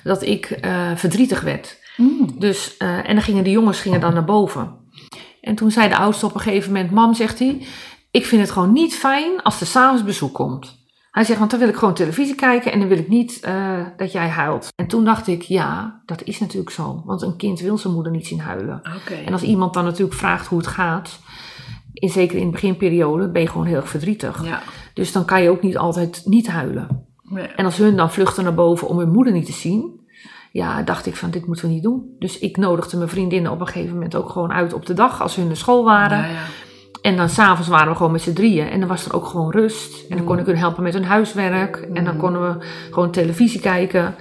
[0.03, 0.59] dat ik
[0.95, 1.77] verdrietig werd.
[1.97, 2.39] Mm.
[2.39, 4.75] Dus, en dan gingen de jongens gingen dan naar boven.
[5.41, 7.65] En toen zei de oudste op een gegeven moment: Mam, zegt hij,
[8.11, 10.77] ik vind het gewoon niet fijn als er s'avonds bezoek komt.
[11.11, 13.79] Hij zegt, want dan wil ik gewoon televisie kijken en dan wil ik niet eh,
[13.97, 14.67] dat jij huilt.
[14.75, 17.01] En toen dacht ik, ja, dat is natuurlijk zo.
[17.05, 18.81] Want een kind wil zijn moeder niet zien huilen.
[19.25, 21.19] En als iemand dan natuurlijk vraagt hoe het gaat,
[21.93, 24.45] in, zeker in de beginperiode, ben je gewoon heel erg verdrietig.
[24.45, 24.61] Ja.
[24.93, 27.07] Dus dan kan je ook niet altijd niet huilen.
[27.23, 27.47] Nee.
[27.47, 29.99] En als hun dan vluchten naar boven om hun moeder niet te zien,
[30.51, 32.15] ja, dacht ik van dit moeten we niet doen.
[32.19, 35.21] Dus ik nodigde mijn vriendinnen op een gegeven moment ook gewoon uit op de dag
[35.21, 36.17] als hun naar school waren.
[36.17, 36.45] Ja, ja.
[37.01, 38.67] En dan s'avonds waren we gewoon met z'n drieën.
[38.69, 40.05] En dan was er ook gewoon rust.
[40.09, 41.87] En dan kon ik hun helpen met hun huiswerk.
[41.93, 44.15] En dan konden we gewoon televisie kijken.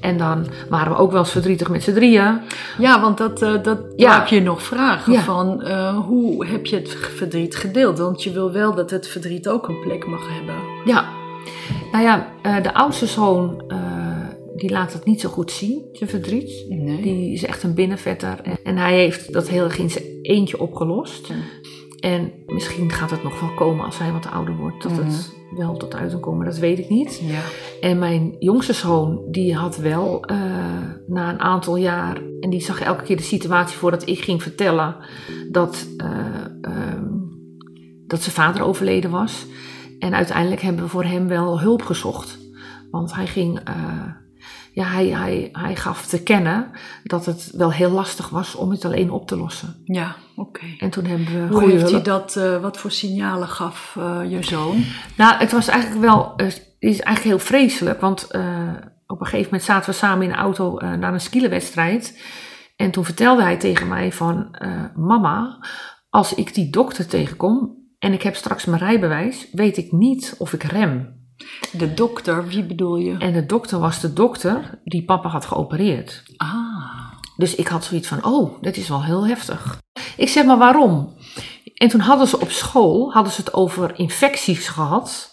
[0.00, 2.40] En dan waren we ook wel eens verdrietig met z'n drieën.
[2.78, 4.18] Ja, want dat, eh, dat Ja.
[4.18, 5.20] heb je nog vragen Ja.
[5.20, 7.98] van eh, hoe heb je het verdriet gedeeld?
[7.98, 10.54] Want je wil wel dat het verdriet ook een plek mag hebben.
[10.84, 11.04] Ja.
[11.92, 13.62] Nou ja, eh, de oudste zoon,
[14.56, 16.64] die laat het niet zo goed zien, zijn verdriet.
[16.68, 17.02] Nee.
[17.02, 18.40] Die is echt een binnenvetter.
[18.42, 21.30] En, en hij heeft dat heel erg in zijn eentje opgelost.
[22.04, 24.82] En misschien gaat het nog wel komen als hij wat ouder wordt.
[24.82, 27.20] Dat het wel tot uit kan komen, dat weet ik niet.
[27.22, 27.40] Ja.
[27.80, 30.36] En mijn jongste zoon, die had wel eh,
[31.06, 32.16] na een aantal jaar...
[32.40, 34.96] en die zag elke keer de situatie voordat ik ging vertellen...
[35.50, 36.08] dat, eh,
[36.60, 37.04] ehm,
[38.06, 39.46] dat zijn vader overleden was.
[39.98, 42.38] En uiteindelijk hebben we voor hem wel hulp gezocht.
[42.90, 43.60] Want hij ging...
[43.64, 43.74] eh,
[44.72, 46.70] ja, hij, hij, hij gaf te kennen
[47.04, 49.76] dat het wel heel lastig was om het alleen op te lossen.
[49.84, 50.64] Ja, oké.
[50.78, 54.20] En toen hebben we Hoe goede heeft hij dat, eh, wat voor signalen gaf eh,
[54.28, 54.84] je zoon?
[55.16, 58.72] Nou, het was eigenlijk wel, eh, het is eigenlijk heel vreselijk, want eh,
[59.06, 62.22] op een gegeven moment zaten we samen in de auto eh, naar een skielenwedstrijd.
[62.76, 65.66] En toen vertelde hij tegen mij van, eh, mama,
[66.10, 70.52] als ik die dokter tegenkom en ik heb straks mijn rijbewijs, weet ik niet of
[70.52, 71.22] ik rem.
[71.72, 73.16] De dokter, wie bedoel je?
[73.18, 76.22] En de dokter was de dokter die papa had geopereerd.
[76.36, 79.78] Ah, Dus ik had zoiets van, oh, dat is wel heel heftig.
[80.16, 81.16] Ik zeg maar waarom?
[81.74, 85.32] En toen hadden ze op school hadden ze het over infecties gehad.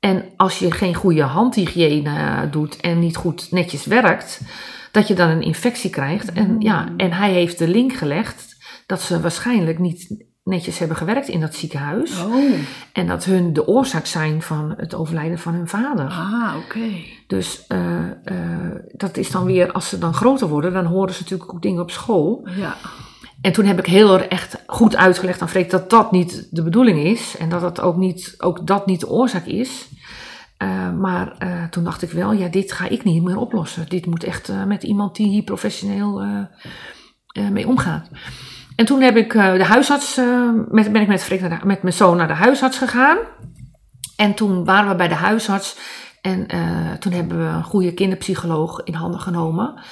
[0.00, 4.40] En als je geen goede handhygiëne doet en niet goed netjes werkt,
[4.92, 6.32] dat je dan een infectie krijgt.
[6.32, 8.56] En, ja, en hij heeft de link gelegd
[8.86, 12.20] dat ze waarschijnlijk niet netjes hebben gewerkt in dat ziekenhuis.
[12.20, 12.52] oh,
[12.92, 16.06] En dat hun de oorzaak zijn van het overlijden van hun vader.
[16.06, 16.88] ah, oké.
[17.26, 21.22] Dus eh, eh, dat is dan weer, als ze dan groter worden, dan horen ze
[21.22, 22.48] natuurlijk ook dingen op school.
[22.56, 22.76] Ja,
[23.40, 26.62] En toen heb ik heel erg echt goed uitgelegd aan Freek dat dat niet de
[26.62, 27.36] bedoeling is.
[27.38, 29.88] En dat dat ook, niet, ook dat niet de oorzaak is.
[30.56, 31.36] Eh, maar
[31.70, 33.88] toen dacht ik wel, ja, dit ga ik niet meer oplossen.
[33.88, 36.22] Dit moet echt met iemand die hier professioneel
[37.50, 38.08] mee omgaat.
[38.76, 41.94] En toen heb ik eh, de huisarts, eh, met, ben ik met, naar met mijn
[41.94, 43.18] zoon naar de huisarts gegaan.
[44.16, 45.78] En toen waren we bij de huisarts.
[46.20, 49.84] En eh, toen hebben we een goede kinderpsycholoog in handen genomen.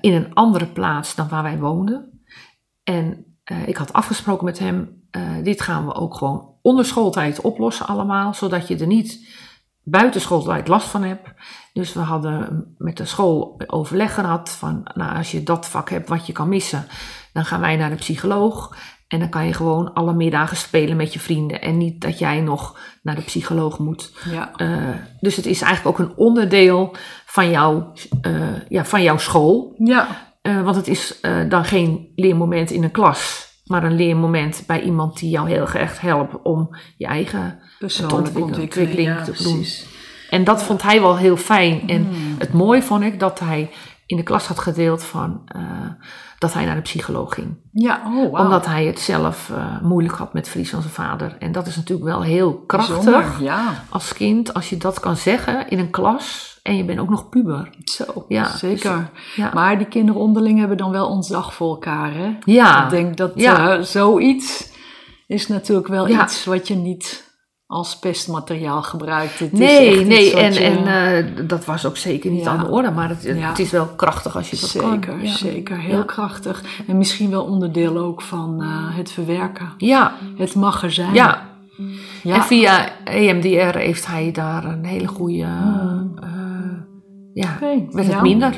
[0.00, 2.22] in een andere plaats dan waar wij woonden.
[2.84, 3.24] En
[3.66, 5.02] ik had afgesproken met hem,
[5.42, 9.28] dit gaan we ook gewoon onder schooltijd oplossen allemaal, zodat je er niet
[9.82, 11.28] buiten schooltijd last van hebt.
[11.72, 16.08] Dus we hadden met de school overleg gehad van, nou als je dat vak hebt
[16.08, 16.86] wat je kan missen,
[17.34, 18.76] dan gaan wij naar de psycholoog.
[19.08, 22.40] En dan kan je gewoon alle middagen spelen met je vrienden en niet dat jij
[22.40, 24.12] nog naar de psycholoog moet.
[24.30, 24.52] ja.
[24.56, 24.68] Eh,
[25.20, 26.94] dus het is eigenlijk ook een onderdeel
[27.26, 28.32] van, jouw eh,
[28.68, 29.74] ja, van jouw school.
[29.78, 34.80] Ja, Eh, want het is dan geen leermoment in een klas, maar een leermoment bij
[34.82, 37.58] iemand die jou heel erg echt helpt om je eigen.
[37.78, 39.52] persoonlijke ontwikkeling- ja, te doen.
[39.56, 39.86] precies.
[40.30, 41.88] En dat vond hij wel heel fijn.
[41.88, 42.34] En Hmm.
[42.38, 43.70] het mooie vond ik dat hij
[44.06, 45.62] in de klas had gedeeld van eh,
[46.38, 47.56] dat hij naar de psycholoog ging.
[47.72, 48.40] Ja, oh.
[48.40, 51.36] Omdat hij het zelf eh, moeilijk had met verlies van zijn vader.
[51.38, 55.68] En dat is natuurlijk wel heel krachtig Ja, als kind, als je dat kan zeggen
[55.68, 57.70] in een klas en je bent ook nog puber.
[57.84, 59.10] zo, Ja, zeker.
[59.36, 62.36] Ja, Maar die kinderen onderling hebben dan wel ontzag voor elkaar, hè?
[62.44, 62.84] ja.
[62.84, 63.76] Ik denk dat Ja.
[63.76, 64.72] eh, zoiets
[65.26, 67.33] is natuurlijk wel iets wat je niet
[67.74, 69.38] als pestmateriaal gebruikt.
[69.38, 72.50] Het nee, nee, en, je- en eh, dat was ook zeker niet Ja.
[72.50, 73.32] aan de orde, maar het, Ja.
[73.48, 74.90] het is wel krachtig als je dat kan.
[74.92, 75.32] Zeker, Ja.
[75.32, 75.78] zeker.
[75.78, 76.02] Heel Ja.
[76.04, 76.64] krachtig.
[76.86, 79.72] En misschien wel onderdeel ook van eh, het verwerken.
[79.78, 81.14] Ja, Het mag er zijn.
[81.14, 81.42] ja.
[82.22, 82.34] ja.
[82.34, 85.44] En via EMDR heeft hij daar een hele goede.
[85.44, 86.12] Hmm.
[86.22, 86.28] eh,
[87.34, 88.20] ja, Oké, werd het ja.
[88.20, 88.54] minder.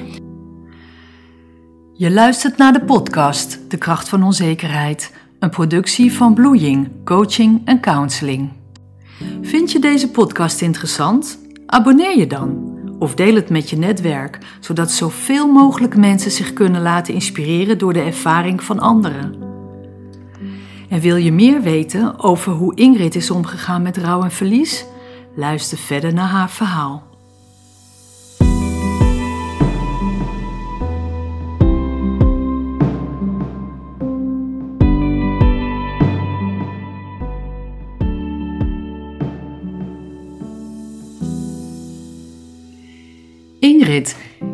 [1.92, 7.80] Je luistert naar de podcast De Kracht van Onzekerheid, een productie van Bloeiing, Coaching en
[7.80, 8.50] Counseling.
[9.42, 11.38] Vind je deze podcast interessant?
[11.66, 12.74] Abonneer je dan.
[12.98, 17.92] Of deel het met je netwerk, zodat zoveel mogelijk mensen zich kunnen laten inspireren door
[17.92, 19.34] de ervaring van anderen.
[20.88, 24.86] En wil je meer weten over hoe Ingrid is omgegaan met rouw en verlies?
[25.34, 27.15] Luister verder naar haar verhaal.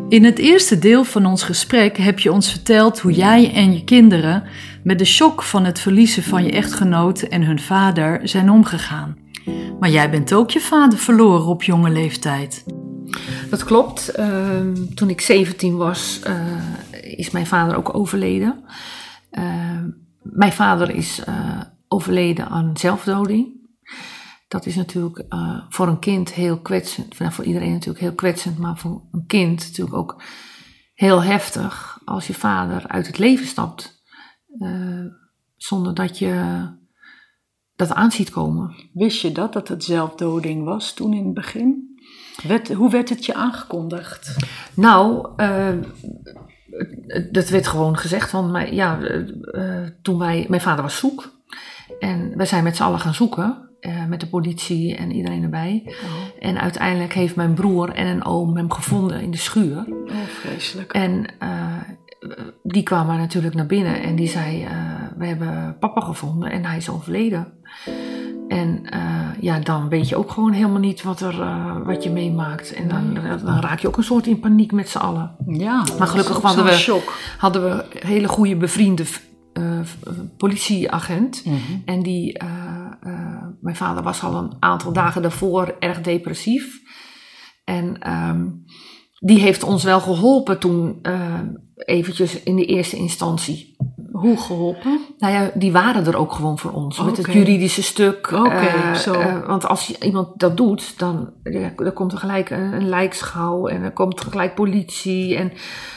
[0.09, 3.85] In het eerste deel van ons gesprek heb je ons verteld hoe jij en je
[3.85, 4.43] kinderen
[4.83, 9.17] met de shock van het verliezen van je echtgenoot en hun vader zijn omgegaan.
[9.81, 12.65] Maar jij bent ook je vader verloren op jonge leeftijd.
[13.51, 14.09] Dat klopt.
[14.09, 18.65] Ehm, toen ik 17 was, eh, is mijn vader ook overleden.
[19.31, 19.89] Ehm,
[20.23, 23.62] mijn vader is eh, overleden aan zelfdoding.
[24.53, 27.19] Dat is natuurlijk eh, voor een kind heel kwetsend.
[27.19, 30.23] Nou, voor iedereen natuurlijk heel kwetsend, maar voor een kind natuurlijk ook
[30.95, 34.01] heel heftig als je vader uit het leven stapt.
[35.57, 36.67] zonder dat je
[37.77, 38.75] dat aan ziet komen.
[38.93, 41.97] Wist je dat, dat het zelfdoding was toen in het begin?
[42.75, 44.37] hoe werd het je aangekondigd?
[44.75, 45.69] Nou, uh,
[47.31, 48.31] dat werd gewoon gezegd.
[48.31, 51.31] Want ja, uh, toen wij, mijn vader was zoek.
[51.99, 53.72] En wij zijn met z'n allen gaan zoeken.
[53.87, 55.83] Uh, met de politie en iedereen erbij.
[55.87, 56.49] Oh.
[56.49, 59.85] En uiteindelijk heeft mijn broer en een oom hem gevonden in de schuur.
[59.89, 60.93] Oh, vreselijk.
[60.93, 61.27] En
[62.63, 64.67] die kwamen natuurlijk naar binnen en die zei:
[65.17, 67.53] We hebben papa gevonden en hij is overleden.
[68.53, 72.11] En uh, ja, dan weet je ook gewoon helemaal niet wat, er, uh, wat je
[72.11, 72.73] meemaakt.
[72.73, 75.31] En dan, dan, raak je ook een soort in paniek met z'n allen.
[75.47, 77.03] Ja, maar gelukkig hadden we,
[77.39, 79.05] hadden we een hele goede bevriende
[79.53, 79.81] uh,
[80.37, 81.43] politieagent.
[81.45, 81.83] Mm -hmm.
[81.85, 82.39] En die,
[83.61, 86.81] mijn vader was al een aantal dagen daarvoor erg depressief.
[87.65, 88.65] En um,
[89.19, 90.99] die heeft ons wel geholpen toen,
[91.75, 93.77] eventjes in de eerste instantie.
[94.23, 95.01] Hoe geholpen?
[95.19, 97.03] Nou ja, die waren er ook gewoon voor ons.
[97.03, 98.31] Met het juridische stuk.
[98.33, 99.13] Oké, uh, zo.
[99.13, 101.31] Uh, want als iemand dat doet, dan,
[101.77, 103.67] dan komt er gelijk een, een lijkschouw.
[103.67, 105.37] En er komt gelijk politie.
[105.37, 105.53] En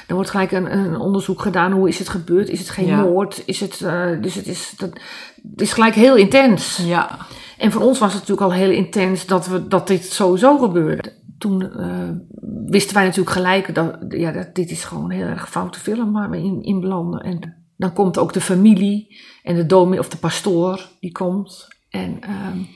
[0.07, 1.71] er wordt gelijk een, een, onderzoek gedaan.
[1.71, 2.49] Hoe is het gebeurd?
[2.49, 3.01] Is het geen ja.
[3.01, 3.43] moord?
[3.45, 4.89] Is het, uh, dus het is, dat,
[5.51, 6.77] het is gelijk heel intens.
[6.85, 7.17] Ja.
[7.57, 11.13] En voor ons was het natuurlijk al heel intens dat, we, dat dit sowieso gebeurde.
[11.37, 11.71] Toen
[12.65, 16.13] wisten wij natuurlijk gelijk dat, ja, dat dit is gewoon een heel erg foute film
[16.13, 17.21] waar we in, in belanden.
[17.21, 21.67] En dan komt ook de familie en de dominee of de pastoor, die komt.
[21.89, 22.67] En uh,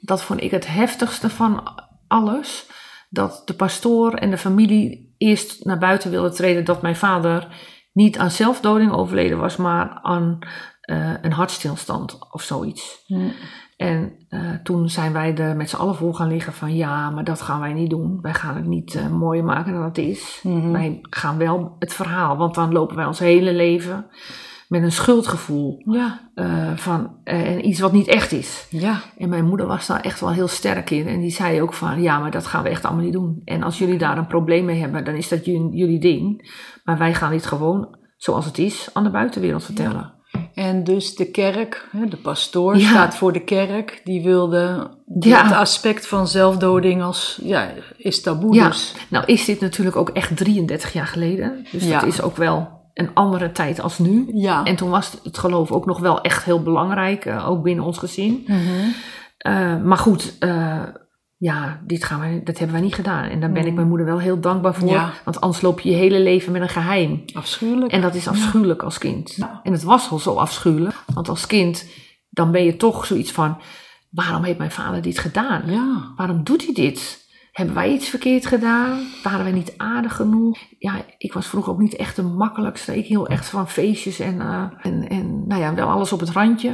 [0.00, 2.66] dat vond ik het heftigste van alles.
[3.10, 7.48] Dat de pastoor en de familie eerst naar buiten wilden treden dat mijn vader
[7.92, 10.38] niet aan zelfdoding overleden was, maar aan
[10.90, 13.04] uh, een hartstilstand of zoiets.
[13.76, 17.24] En uh, toen zijn wij er met z'n allen voor gaan liggen van ja, maar
[17.24, 18.18] dat gaan wij niet doen.
[18.20, 20.40] Wij gaan het niet uh, mooier maken dan het is.
[20.42, 20.72] Mm -hmm.
[20.72, 24.06] Wij gaan wel het verhaal, want dan lopen wij ons hele leven
[24.68, 26.30] met een schuldgevoel ja.
[26.34, 28.66] uh, van en iets wat niet echt is.
[28.70, 29.00] Ja.
[29.18, 31.06] En mijn moeder was daar echt wel heel sterk in.
[31.06, 33.42] En die zei ook van ja, maar dat gaan we echt allemaal niet doen.
[33.44, 36.52] En als jullie daar een probleem mee hebben, dan is dat jullie, jullie ding.
[36.84, 39.96] Maar wij gaan dit gewoon zoals het is aan de buitenwereld vertellen.
[39.96, 40.15] Ja.
[40.56, 42.88] En dus de kerk, de pastoor ja.
[42.88, 45.44] staat voor de kerk, die wilde ja.
[45.44, 48.66] het aspect van zelfdoding als, ja, is taboe ja.
[48.68, 48.94] dus.
[49.08, 53.10] Nou is dit natuurlijk ook echt 33 jaar geleden, dus dat is ook wel een
[53.14, 54.30] andere tijd als nu.
[54.34, 54.64] Ja.
[54.64, 57.98] En toen was het geloof ook nog wel echt heel belangrijk, uh, ook binnen ons
[57.98, 58.44] gezin.
[58.46, 58.94] Mm -hmm.
[59.52, 60.82] uh, maar goed, uh,
[61.38, 63.24] ja, dit gaan wij, dat hebben wij niet gedaan.
[63.24, 64.88] En daar ben ik mijn moeder wel heel dankbaar voor.
[64.88, 65.12] Ja.
[65.24, 67.24] Want anders loop je je hele leven met een geheim.
[67.32, 67.92] Afschuwelijk.
[67.92, 68.84] En dat is afschuwelijk ja.
[68.86, 69.34] als kind.
[69.34, 69.60] Ja.
[69.62, 70.94] En het was al zo afschuwelijk.
[71.14, 71.86] Want als kind,
[72.30, 73.60] dan ben je toch zoiets van...
[74.10, 75.62] Waarom heeft mijn vader dit gedaan?
[75.66, 76.12] Ja.
[76.16, 77.24] Waarom doet hij dit?
[77.52, 78.98] Hebben wij iets verkeerd gedaan?
[79.22, 80.58] Waren wij niet aardig genoeg?
[80.78, 82.98] Ja, ik was vroeger ook niet echt de makkelijkste.
[82.98, 86.30] Ik heel echt van feestjes en, uh, en, en nou ja, wel alles op het
[86.30, 86.68] randje.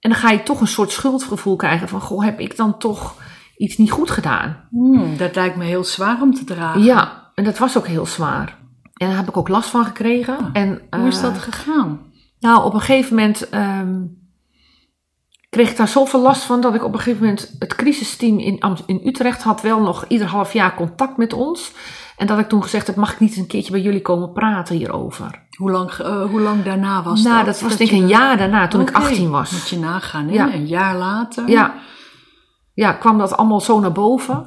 [0.00, 2.00] En dan ga je toch een soort schuldgevoel krijgen van...
[2.00, 3.14] Goh, heb ik dan toch
[3.58, 4.56] iets niet goed gedaan.
[4.70, 6.82] Hmm, dat lijkt me heel zwaar om te dragen.
[6.82, 8.56] Ja, en dat was ook heel zwaar.
[8.94, 10.38] En daar heb ik ook last van gekregen.
[10.38, 12.00] Ah, en, hoe is dat uh, gegaan?
[12.40, 14.18] Nou, op een gegeven moment um,
[15.50, 18.62] kreeg ik daar zoveel last van dat ik op een gegeven moment het crisisteam in,
[18.86, 21.72] in Utrecht had wel nog ieder half jaar contact met ons.
[22.16, 24.76] En dat ik toen gezegd heb, mag ik niet een keertje bij jullie komen praten
[24.76, 25.46] hierover?
[25.56, 27.46] Hoe lang, uh, hoe lang daarna was nou, dat?
[27.46, 29.02] dat was dat denk ik een jaar daarna, toen okay.
[29.02, 29.50] ik 18 was.
[29.50, 30.34] Moet je nagaan, hè?
[30.34, 30.52] Ja.
[30.52, 31.48] Een jaar later.
[31.48, 31.74] Ja,
[32.78, 34.46] ja, kwam dat allemaal zo naar boven.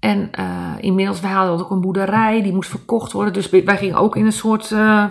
[0.00, 0.46] En uh,
[0.80, 3.32] inmiddels, wij hadden ook een boerderij, die moest verkocht worden.
[3.32, 5.04] Dus wij gingen ook in een soort uh,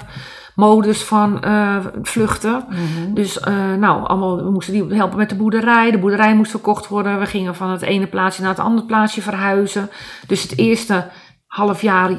[0.56, 2.66] modus van uh, vluchten.
[2.70, 3.14] Mm -hmm.
[3.14, 3.40] Dus
[3.80, 5.92] nou, allemaal, we moesten die helpen met de boerderij.
[5.92, 7.20] De boerderij moest verkocht worden.
[7.20, 9.90] We gingen van het ene plaatsje naar het andere plaatsje verhuizen.
[10.28, 11.06] Dus het eerste
[11.48, 12.12] half jaar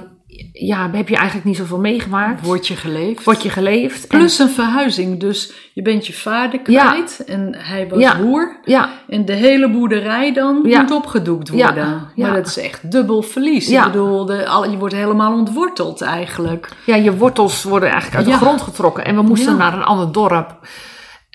[0.53, 2.47] ja, heb je eigenlijk niet zoveel meegemaakt.
[2.47, 3.25] Word je geleefd.
[3.25, 4.09] Word je geleefd.
[4.09, 5.21] Plus en, een verhuizing.
[5.21, 7.35] Dus je bent je vader kwijt ja.
[7.35, 8.19] en hij was ja.
[8.19, 8.57] boer.
[8.65, 8.91] Ja.
[9.09, 12.11] En de hele boerderij dan moet opgedoekt worden.
[12.17, 13.69] Maar dat is echt dubbel verlies.
[13.69, 16.69] Ik bedoel, de, al, je wordt helemaal ontworteld eigenlijk.
[16.87, 19.05] Ja, je wortels worden eigenlijk uit de grond getrokken.
[19.05, 20.59] En we moesten naar een ander dorp.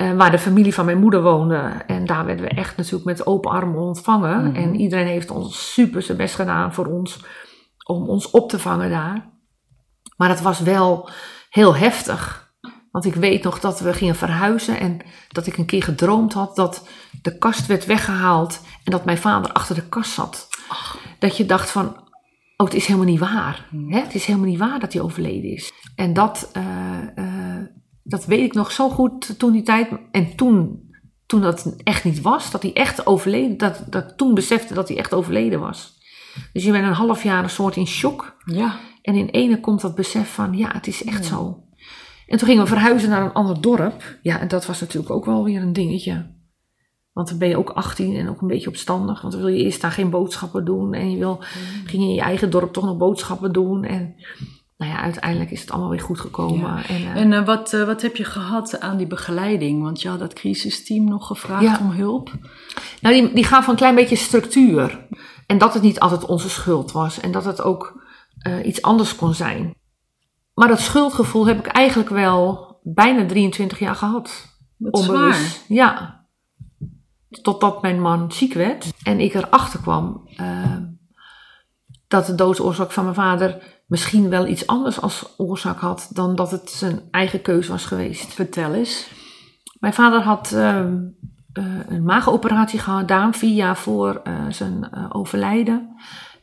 [0.02, 1.72] Uh, waar de familie van mijn moeder woonde.
[1.88, 4.43] En daar werden we echt natuurlijk met open armen ontvangen.
[4.43, 4.56] Mhm.
[4.56, 7.20] En iedereen heeft ons super zijn best gedaan voor ons
[7.88, 9.30] om ons op te vangen daar.
[10.18, 11.10] Maar het was wel
[11.50, 12.46] heel heftig.
[12.92, 16.56] Want ik weet nog dat we gingen verhuizen en dat ik een keer gedroomd had
[16.56, 16.88] dat
[17.22, 20.48] de kast werd weggehaald en dat mijn vader achter de kast zat.
[21.20, 21.98] Dat je dacht van,
[22.58, 23.70] oh het is helemaal niet waar.
[23.88, 24.00] Hè?
[24.00, 25.72] Het is helemaal niet waar dat hij overleden is.
[25.96, 27.66] En dat, eh, eh,
[28.04, 29.90] dat weet ik nog zo goed toen die tijd.
[30.12, 30.82] En toen,
[31.26, 34.98] toen dat echt niet was, dat hij echt overleden, dat, dat toen besefte dat hij
[34.98, 35.97] echt overleden was.
[36.54, 38.36] Dus je bent een half jaar een soort in shock.
[38.46, 38.76] Ja.
[39.02, 41.64] En in ene komt dat besef van, ja, het is echt zo.
[42.28, 44.18] En toen gingen we verhuizen naar een ander dorp.
[44.22, 46.36] Ja, en dat was natuurlijk ook wel weer een dingetje.
[47.14, 49.22] Want dan ben je ook 18 en ook een beetje opstandig.
[49.22, 50.94] Want dan wil je eerst daar geen boodschappen doen.
[50.94, 51.40] En je wil,
[51.86, 53.84] ging in je eigen dorp toch nog boodschappen doen.
[53.84, 54.16] En
[54.78, 56.76] nou ja, uiteindelijk is het allemaal weer goed gekomen.
[56.76, 59.82] En, eh, En eh, wat, eh, wat heb je gehad aan die begeleiding?
[59.82, 61.80] Want je had dat crisisteam nog gevraagd Ja.
[61.82, 62.32] om hulp.
[63.02, 65.08] Nou, die, die gaan van een klein beetje structuur.
[65.48, 67.20] En dat het niet altijd onze schuld was.
[67.20, 68.04] En dat het ook
[68.38, 69.76] eh, iets anders kon zijn.
[70.54, 74.56] Maar dat schuldgevoel heb ik eigenlijk wel bijna 23 jaar gehad.
[74.78, 75.39] Wat Onbewust.
[75.39, 75.66] zwaar.
[75.68, 76.26] Ja.
[77.41, 78.93] Totdat mijn man ziek werd.
[79.04, 80.78] En ik erachter kwam eh,
[82.08, 86.52] dat de doodsoorzaak van mijn vader misschien wel iets anders als oorzaak had dan dat
[86.52, 88.34] het zijn eigen keuze was geweest.
[88.34, 89.08] Vertel eens.
[89.80, 91.28] Mijn vader had ehm, eh,
[91.88, 95.95] een maagoperatie gedaan vier jaar voor eh, zijn eh, overlijden.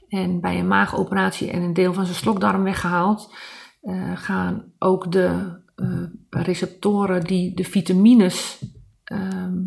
[0.08, 3.34] En bij een maagoperatie en een deel van zijn slokdarm weggehaald,
[3.80, 8.64] eh, gaan ook de eh, receptoren die de vitamines
[9.04, 9.58] ehm,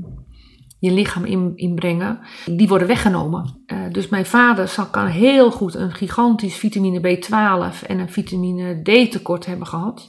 [0.80, 3.64] je lichaam in, inbrengen, die worden weggenomen.
[3.66, 8.82] Eh, dus mijn vader zal, kan heel goed een gigantisch vitamine B12 en een vitamine
[8.82, 10.06] D tekort hebben gehad.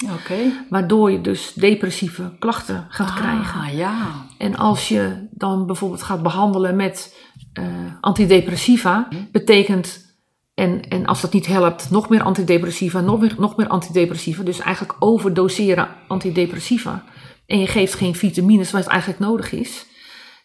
[0.69, 3.61] Waardoor je dus depressieve klachten gaat krijgen.
[3.61, 4.27] Ah, ja.
[4.39, 7.17] En als je dan bijvoorbeeld gaat behandelen met
[7.53, 7.65] eh,
[8.01, 10.17] antidepressiva, betekent,
[10.55, 14.43] en, en als dat niet helpt, nog meer antidepressiva, nog meer, nog meer antidepressiva.
[14.43, 17.05] Dus eigenlijk overdoseren antidepressiva.
[17.47, 19.87] En je geeft geen vitamines wat eigenlijk nodig is.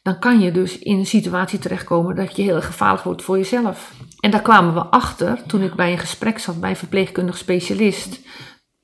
[0.03, 3.37] Dan kan je dus in een situatie terechtkomen dat je heel erg gevaarlijk wordt voor
[3.37, 3.93] jezelf.
[4.19, 8.19] En daar kwamen we achter toen ik bij een gesprek zat bij een verpleegkundig specialist.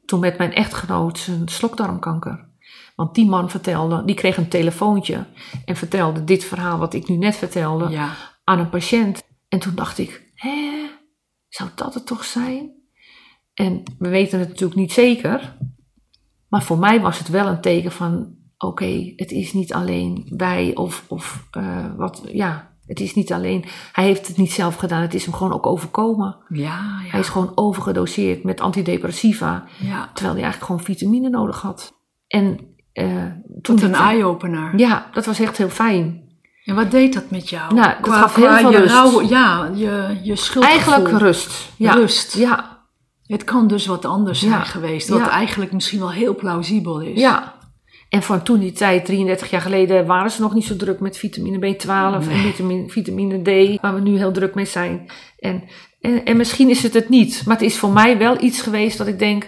[0.06, 2.48] Toen met mijn echtgenoot zijn slokdarmkanker.
[2.96, 5.26] Want die man vertelde, die kreeg een telefoontje
[5.66, 8.16] en vertelde dit verhaal wat ik nu net vertelde Ja.
[8.44, 9.24] aan een patiënt.
[9.48, 10.90] En toen dacht ik, hè,
[11.50, 12.72] zou dat het toch zijn?
[13.54, 15.58] En we weten het natuurlijk niet zeker.
[16.48, 20.72] Maar voor mij was het wel een teken van, oké, het is niet alleen wij
[20.76, 25.02] of, of eh, wat, ja, het is niet alleen, hij heeft het niet zelf gedaan,
[25.02, 26.38] het is hem gewoon ook overkomen.
[26.50, 27.10] Ja, ja.
[27.10, 30.10] Hij is gewoon overgedoseerd met antidepressiva, ja.
[30.14, 31.94] terwijl hij eigenlijk gewoon vitamine nodig had.
[32.28, 32.60] En
[32.94, 33.26] eh,
[33.62, 34.78] toen Tot een eye-opener.
[34.80, 36.28] Ja, dat was echt heel fijn.
[36.66, 37.74] En wat deed dat met jou?
[37.74, 39.30] Nou, dat gaf heel veel je rust.
[39.30, 40.94] ja, je, je schuldgevoel.
[40.94, 41.72] Eigenlijk rust.
[41.76, 41.94] Ja.
[41.94, 42.34] Rust.
[42.34, 42.78] Ja,
[43.26, 45.10] Het kan dus wat anders zijn geweest.
[45.10, 47.20] Wat eigenlijk misschien wel heel plausibel is.
[47.20, 47.58] ja.
[48.10, 51.18] En van toen die tijd, 33 jaar geleden, waren ze nog niet zo druk met
[51.18, 55.06] vitamine B12 en vitamine, vitamine D, waar we nu heel druk mee zijn.
[55.40, 55.64] En,
[56.02, 58.98] en, en misschien is het het niet, maar het is voor mij wel iets geweest
[58.98, 59.48] dat ik denk,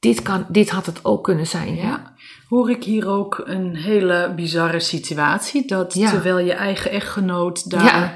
[0.00, 1.74] dit, kan, dit had het ook kunnen zijn.
[1.74, 2.12] Ja.
[2.48, 5.66] Hoor ik hier ook een hele bizarre situatie.
[5.66, 6.10] Dat Ja.
[6.10, 8.14] terwijl je eigen echtgenoot daar Ja.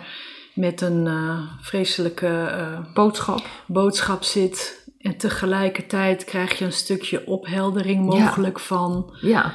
[0.55, 3.43] met een eh, vreselijke eh, Boodschap.
[3.67, 4.87] boodschap zit.
[4.99, 9.53] En tegelijkertijd krijg je een stukje opheldering mogelijk van Ja.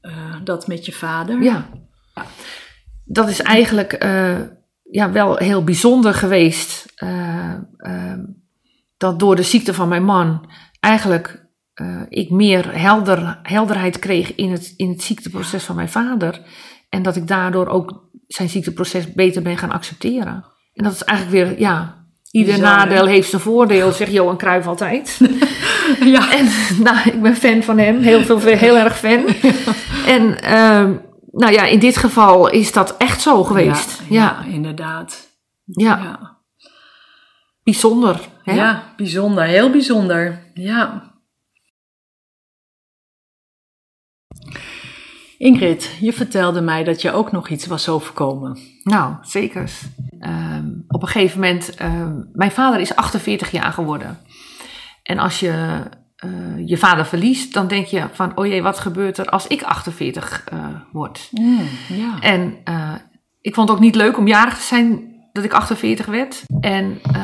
[0.00, 1.42] Eh, dat met je vader.
[1.42, 1.68] Ja.
[3.04, 4.40] Dat is eigenlijk eh,
[4.82, 6.92] ja, wel heel bijzonder geweest.
[6.94, 8.14] eh,
[8.96, 11.46] dat door de ziekte van mijn man eigenlijk
[12.08, 16.40] ik meer helder, helderheid kreeg in het, in het ziekteproces van mijn vader.
[16.88, 20.44] En dat ik daardoor ook zijn ziekteproces beter ben gaan accepteren.
[20.72, 25.20] En dat is eigenlijk weer, ja, ieder nadeel heeft zijn voordeel, zegt Johan Cruijff altijd.
[26.14, 26.32] ja.
[26.32, 26.48] En
[26.82, 29.24] nou, ik ben fan van hem, heel, veel, heel erg fan.
[30.06, 30.94] En ehm,
[31.30, 34.02] nou ja, in dit geval is dat echt zo geweest.
[34.08, 35.28] Ja, ja, inderdaad.
[35.64, 35.98] ja.
[36.02, 36.38] Ja.
[37.62, 38.20] bijzonder.
[38.42, 38.54] Hè?
[38.54, 39.44] ja, bijzonder.
[39.44, 40.42] Heel bijzonder.
[40.54, 41.07] Ja.
[45.38, 48.58] Ingrid, je vertelde mij dat je ook nog iets was overkomen.
[48.82, 49.70] Nou, zeker.
[50.20, 54.18] Ehm, op een gegeven moment, ehm, mijn vader is 48 jaar geworden.
[55.02, 55.82] En als je
[56.16, 56.30] eh,
[56.66, 60.44] je vader verliest, dan denk je van, oh jee, wat gebeurt er als ik 48
[60.44, 60.58] eh,
[60.92, 61.28] word?
[61.88, 62.18] ja.
[62.20, 62.94] En eh,
[63.40, 66.44] ik vond het ook niet leuk om jarig te zijn dat ik 48 werd.
[66.60, 67.22] En eh,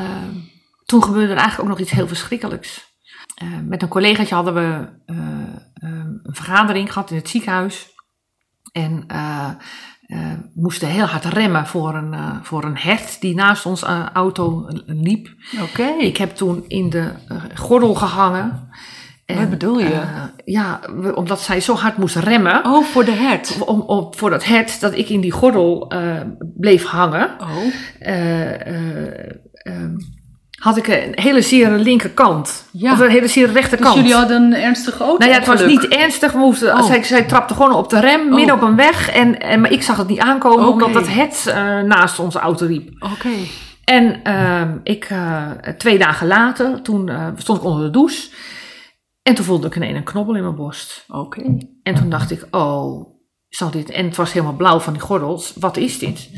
[0.85, 2.93] toen gebeurde er eigenlijk ook nog iets heel verschrikkelijks.
[3.63, 4.89] Met een collegaatje hadden we
[5.73, 7.94] een vergadering gehad in het ziekenhuis.
[8.75, 9.03] En
[10.05, 14.65] eh, moesten heel hard remmen voor een, eh, voor een hert die naast uh, auto
[14.85, 15.27] liep.
[15.61, 15.95] Oké.
[15.99, 18.69] Ik heb toen in de uh, gordel gehangen.
[19.25, 20.01] En, Wat bedoel je?
[20.45, 20.79] ja,
[21.13, 22.65] omdat zij zo hard moest remmen.
[22.65, 23.57] Oh, voor de hert?
[23.59, 25.91] Om, om, voor dat hert, dat ik in die gordel
[26.39, 27.29] bleef hangen.
[27.39, 27.73] Oh.
[29.65, 29.97] Ehm,
[30.65, 32.69] had ik een hele zere linkerkant.
[32.71, 32.91] Ja.
[32.91, 33.93] Of een hele zere rechterkant.
[33.93, 36.31] Dus jullie hadden een ernstige auto Nou ja, het was niet ernstig.
[36.31, 36.85] We moesten, Oh.
[36.85, 39.09] zij, zij trapte gewoon op de rem, midden op een weg.
[39.09, 42.65] En, en, maar ik zag het niet aankomen, omdat dat het eh, naast onze auto
[42.65, 42.89] liep.
[42.99, 43.29] Oké.
[43.83, 48.29] En ehm, ik, eh, twee dagen later, toen eh, stond ik onder de douche.
[49.21, 51.05] En toen voelde ik ineens een knobbel in mijn borst.
[51.07, 51.41] Oké.
[51.83, 53.07] En toen dacht ik, oh,
[53.49, 53.89] zal dit...
[53.89, 55.53] En het was helemaal blauw van die gordels.
[55.59, 56.29] Wat is dit?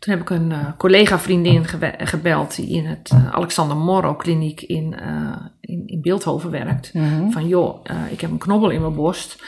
[0.00, 1.66] Toen heb ik een eh, collega-vriendin
[1.98, 5.06] gebeld die in het eh, Alexander Morrow kliniek in, eh,
[5.60, 6.94] in, in Beeldhoven werkt.
[6.94, 7.30] Mhm.
[7.30, 9.42] Van joh, ik heb een knobbel in mijn borst.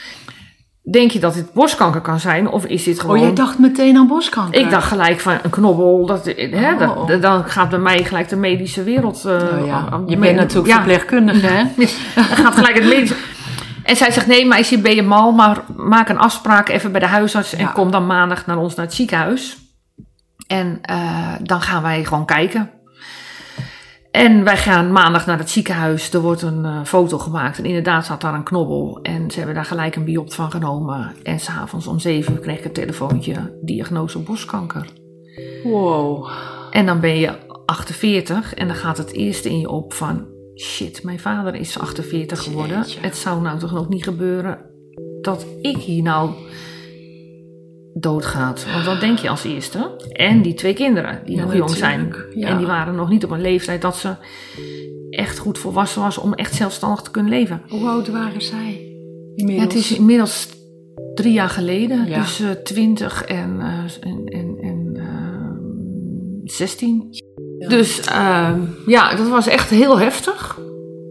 [0.91, 2.47] Denk je dat dit borstkanker kan zijn?
[2.49, 3.15] Of is dit gewoon...
[3.15, 4.59] Oh, jij dacht meteen aan borstkanker?
[4.59, 7.07] Ik dacht gelijk van een knobbel, dat, hè, Oh.
[7.07, 9.23] dat, dan gaat bij mij gelijk de medische wereld...
[9.23, 11.63] Nou ja, je bent natuurlijk ja, verpleegkundige, hè?
[12.15, 13.15] dan gaat gelijk het medische...
[13.83, 17.07] En zij zegt, nee meisje, ben je mal, maar maak een afspraak even bij de
[17.07, 17.53] huisarts...
[17.53, 17.71] en Ja.
[17.71, 19.62] kom dan maandag naar ons naar het ziekenhuis.
[20.53, 22.69] En eh, dan gaan wij gewoon kijken.
[24.11, 26.13] En wij gaan maandag naar het ziekenhuis.
[26.13, 27.57] Er wordt een eh, foto gemaakt.
[27.57, 28.99] En inderdaad zat daar een knobbel.
[29.01, 31.15] En ze hebben daar gelijk een biopt van genomen.
[31.23, 33.59] En s'avonds om zeven uur kreeg ik een telefoontje.
[33.61, 34.87] Diagnose borstkanker.
[35.63, 36.29] Wow.
[36.71, 38.53] En dan ben je 48.
[38.53, 40.25] En dan gaat het eerste in je op van...
[40.55, 42.77] Shit, mijn vader is 48 geworden.
[42.77, 42.99] Jeetje.
[43.01, 44.59] Het zou nou toch nog niet gebeuren
[45.21, 46.31] dat ik hier nou
[47.93, 48.65] doodgaat.
[48.73, 49.91] Want dat denk je als eerste.
[50.11, 52.15] En die twee kinderen die Ja, nog jong zijn.
[52.33, 52.47] Ja.
[52.47, 54.15] En die waren nog niet op een leeftijd dat ze
[55.09, 57.61] echt goed volwassen was om echt zelfstandig te kunnen leven.
[57.69, 58.91] Hoe oud waren zij?
[59.35, 60.47] Ja, het is inmiddels
[61.13, 62.05] drie jaar geleden.
[62.05, 67.07] Dus eh 20 en, eh, en, en, en eh, 16.
[67.59, 67.67] Ja.
[67.67, 68.53] Dus eh,
[68.85, 70.59] ja, dat was echt heel heftig.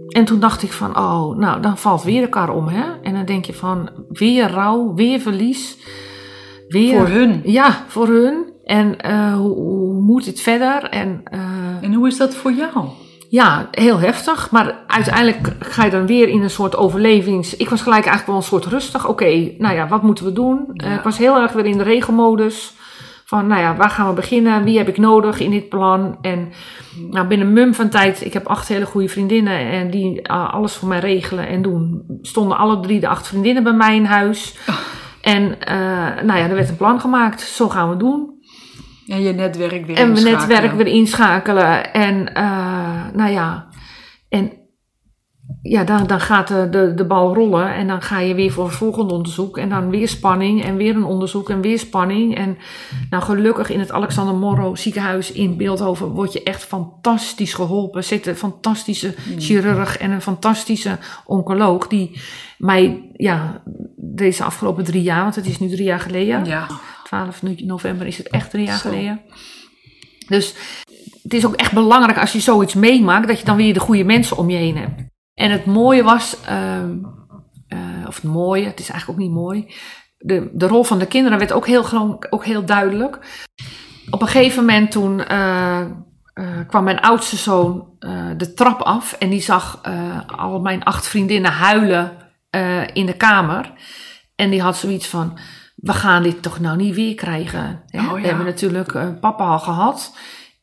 [0.08, 2.84] En toen dacht ik van, oh, nou, dan valt weer de kar om, hè?
[3.02, 5.76] En dan denk je van, weer rouw, weer verlies.
[6.72, 7.40] Weer, Voor hun.
[7.44, 8.50] Ja, voor hun.
[8.64, 10.84] En eh, hoe, hoe moet dit verder?
[10.84, 11.40] En eh,
[11.80, 12.88] En hoe is dat voor jou?
[13.32, 14.50] ja, heel heftig.
[14.50, 17.56] Maar uiteindelijk ga je dan weer in een soort overlevings...
[17.56, 19.08] Ik was gelijk eigenlijk wel een soort rustig.
[19.08, 20.70] Oké, nou ja, wat moeten we doen?
[20.72, 20.86] Ja.
[20.86, 22.72] Eh, ik was heel erg weer in de regelmodus.
[23.24, 24.64] Van, nou ja, waar gaan we beginnen?
[24.64, 26.18] Wie heb ik nodig in dit plan?
[26.20, 26.52] En
[27.10, 28.24] nou, binnen een mum van tijd...
[28.24, 29.58] Ik heb acht hele goede vriendinnen...
[29.58, 32.02] en die alles voor mij regelen en doen.
[32.22, 34.56] Stonden alle drie de acht vriendinnen bij mij in huis.
[35.22, 35.76] En eh,
[36.24, 37.40] nou ja, er werd een plan gemaakt.
[37.40, 38.30] Zo gaan we doen.
[39.06, 40.48] En je netwerk weer En mijn inschakelen.
[40.48, 41.92] netwerk weer inschakelen.
[41.92, 43.66] En eh, nou ja,
[44.28, 44.52] en
[45.62, 47.74] ja, dan, dan gaat de, de, de bal rollen.
[47.74, 49.58] En dan ga je weer voor het volgende onderzoek.
[49.58, 50.64] En dan weer spanning.
[50.64, 51.50] En weer een onderzoek.
[51.50, 52.36] En weer spanning.
[52.36, 52.58] En
[53.10, 57.98] nou, gelukkig in het Alexander Morrow ziekenhuis in Beeldhoven word je echt fantastisch geholpen.
[58.00, 61.86] Er zit een fantastische chirurg en een fantastische oncoloog.
[61.88, 62.20] Die
[62.58, 63.62] mij, ja,
[63.96, 66.44] deze afgelopen drie jaar, want het is nu drie jaar geleden.
[66.44, 66.66] Ja.
[67.04, 68.88] 12 nu- november is het echt drie jaar Zo.
[68.88, 69.20] geleden.
[70.28, 70.54] Dus
[71.22, 74.04] het is ook echt belangrijk als je zoiets meemaakt, dat je dan weer de goede
[74.04, 75.10] mensen om je heen hebt.
[75.34, 76.96] En het mooie was, ehm,
[77.68, 79.74] eh, of het mooie, het is eigenlijk ook niet mooi.
[80.18, 83.18] De, de rol van de kinderen werd ook heel, gewoon, ook heel duidelijk.
[84.10, 85.86] Op een gegeven moment toen eh, eh,
[86.66, 87.90] kwam mijn oudste zoon
[88.36, 89.80] de trap af en die zag
[90.26, 92.12] al mijn acht vriendinnen huilen
[92.92, 93.72] in de kamer.
[94.34, 95.38] En die had zoiets van,
[95.76, 97.82] we gaan dit toch nou niet weer krijgen.
[97.86, 98.00] Hè?
[98.00, 98.26] Oh, We ja.
[98.26, 100.16] hebben natuurlijk papa al gehad.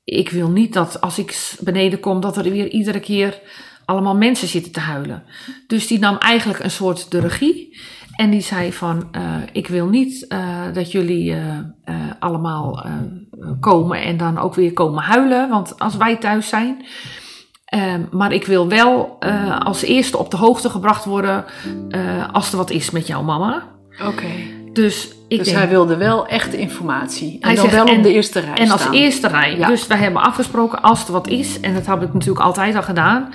[0.04, 3.42] Ik wil niet dat als ik beneden kom, dat er weer iedere keer
[3.90, 5.24] allemaal mensen zitten te huilen.
[5.68, 7.78] Dus die nam eigenlijk een soort de regie.
[8.16, 9.22] En die zei van, eh,
[9.52, 10.40] ik wil niet eh,
[10.74, 12.86] dat jullie eh, allemaal
[13.60, 15.50] komen en dan ook weer komen huilen.
[15.50, 16.86] Want als wij thuis zijn...
[17.66, 19.20] Ehm, maar ik wil wel
[19.64, 21.46] als eerste op de hoogte gebracht worden
[22.32, 23.64] als er wat is met jouw mama.
[24.08, 24.28] Oké.
[24.74, 27.32] Dus ik Dus denk, hij wilde wel echt informatie.
[27.32, 29.58] En Hij dan zegt, wel op de eerste rij en als eerste rij.
[29.58, 29.68] Ja.
[29.68, 32.84] Dus wij hebben afgesproken als er wat is, en dat heb ik natuurlijk altijd al
[32.84, 33.34] gedaan.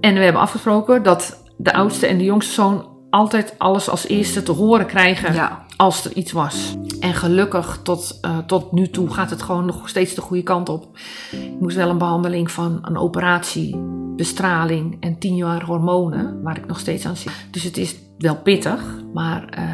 [0.00, 4.42] En we hebben afgesproken dat de oudste en de jongste zoon altijd alles als eerste
[4.42, 5.64] te horen krijgen Ja.
[5.76, 6.76] als er iets was.
[7.00, 10.68] En gelukkig tot, eh, tot nu toe gaat het gewoon nog steeds de goede kant
[10.68, 10.98] op.
[11.30, 13.76] Ik moest wel een behandeling van een operatie,
[14.16, 17.32] bestraling en tien jaar hormonen, waar ik nog steeds aan zit.
[17.50, 18.82] Dus het is wel pittig,
[19.14, 19.64] maar eh,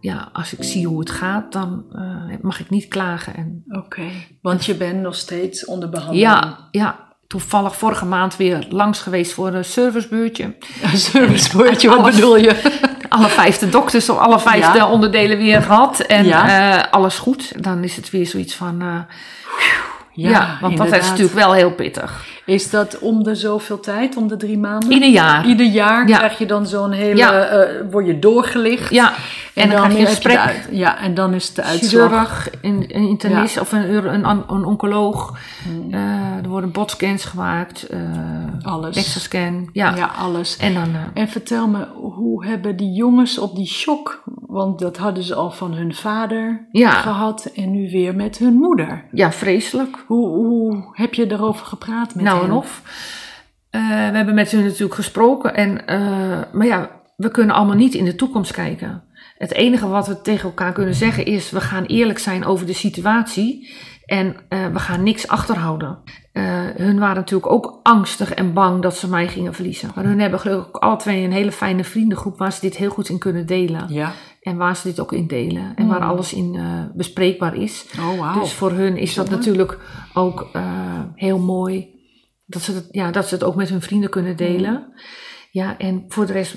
[0.00, 3.34] ja, als ik zie hoe het gaat, dan eh, mag ik niet klagen.
[3.34, 4.02] En Oké.
[4.42, 6.22] Want je bent nog steeds onder behandeling.
[6.26, 10.44] ja, ja, toevallig vorige maand weer langs geweest voor een servicebeurtje.
[10.92, 12.80] Een servicewoordje, wat bedoel je?
[13.08, 14.90] alle vijfde dokters of alle vijfde Ja.
[14.90, 16.00] onderdelen weer gehad.
[16.00, 16.78] En Ja.
[16.84, 17.62] eh, alles goed.
[17.64, 18.80] Dan is het weer zoiets van...
[18.82, 18.98] eh,
[20.14, 22.24] ja, want dat is natuurlijk wel heel pittig.
[22.46, 24.92] Is dat om de zoveel tijd, om de drie maanden?
[24.92, 25.46] Ieder jaar.
[25.46, 26.16] Ieder jaar Ja.
[26.16, 27.44] krijg je dan zo'n hele, Ja.
[27.44, 28.90] eh, word je doorgelicht.
[28.90, 29.12] Ja,
[29.54, 30.36] en, dan, krijg je een gesprek.
[30.36, 32.48] uit- ja, en dan is de uitslag.
[32.62, 35.38] een, een internist of een, een, een oncoloog.
[35.90, 36.00] Eh,
[36.42, 37.82] er worden botscans gemaakt.
[37.82, 37.98] eh
[38.62, 38.94] Alles.
[38.94, 39.68] DEXA-scan.
[39.72, 39.96] Ja.
[39.96, 40.56] Ja, alles.
[40.56, 40.88] En dan...
[41.14, 45.50] En vertel me, hoe hebben die jongens op die shock, want dat hadden ze al
[45.50, 49.04] van hun vader gehad en nu weer met hun moeder.
[49.12, 50.03] ja, vreselijk.
[50.06, 52.50] Hoe, hoe heb je daarover gepraat met nou hen?
[52.50, 52.82] en of.
[53.70, 55.54] Eh, we hebben met hun natuurlijk gesproken.
[55.54, 59.02] En, eh, maar ja, we kunnen allemaal niet in de toekomst kijken.
[59.38, 61.50] Het enige wat we tegen elkaar kunnen zeggen is...
[61.50, 63.74] we gaan eerlijk zijn over de situatie...
[64.04, 65.98] en eh, we gaan niks achterhouden.
[66.32, 66.44] Eh,
[66.76, 69.90] hun waren natuurlijk ook angstig en bang dat ze mij gingen verliezen.
[69.94, 72.38] Maar hun hebben gelukkig ook alle twee een hele fijne vriendengroep...
[72.38, 73.86] waar ze dit heel goed in kunnen delen.
[73.88, 74.12] Ja.
[74.44, 75.72] En waar ze dit ook in delen.
[75.76, 77.86] En waar alles in eh, bespreekbaar is.
[77.98, 78.40] Oh.
[78.40, 79.78] Dus voor hun is dat natuurlijk
[80.14, 81.88] ook eh, heel mooi.
[82.46, 84.92] Dat ze, het, ja, dat ze het ook met hun vrienden kunnen delen.
[85.50, 86.56] Ja, en voor de rest,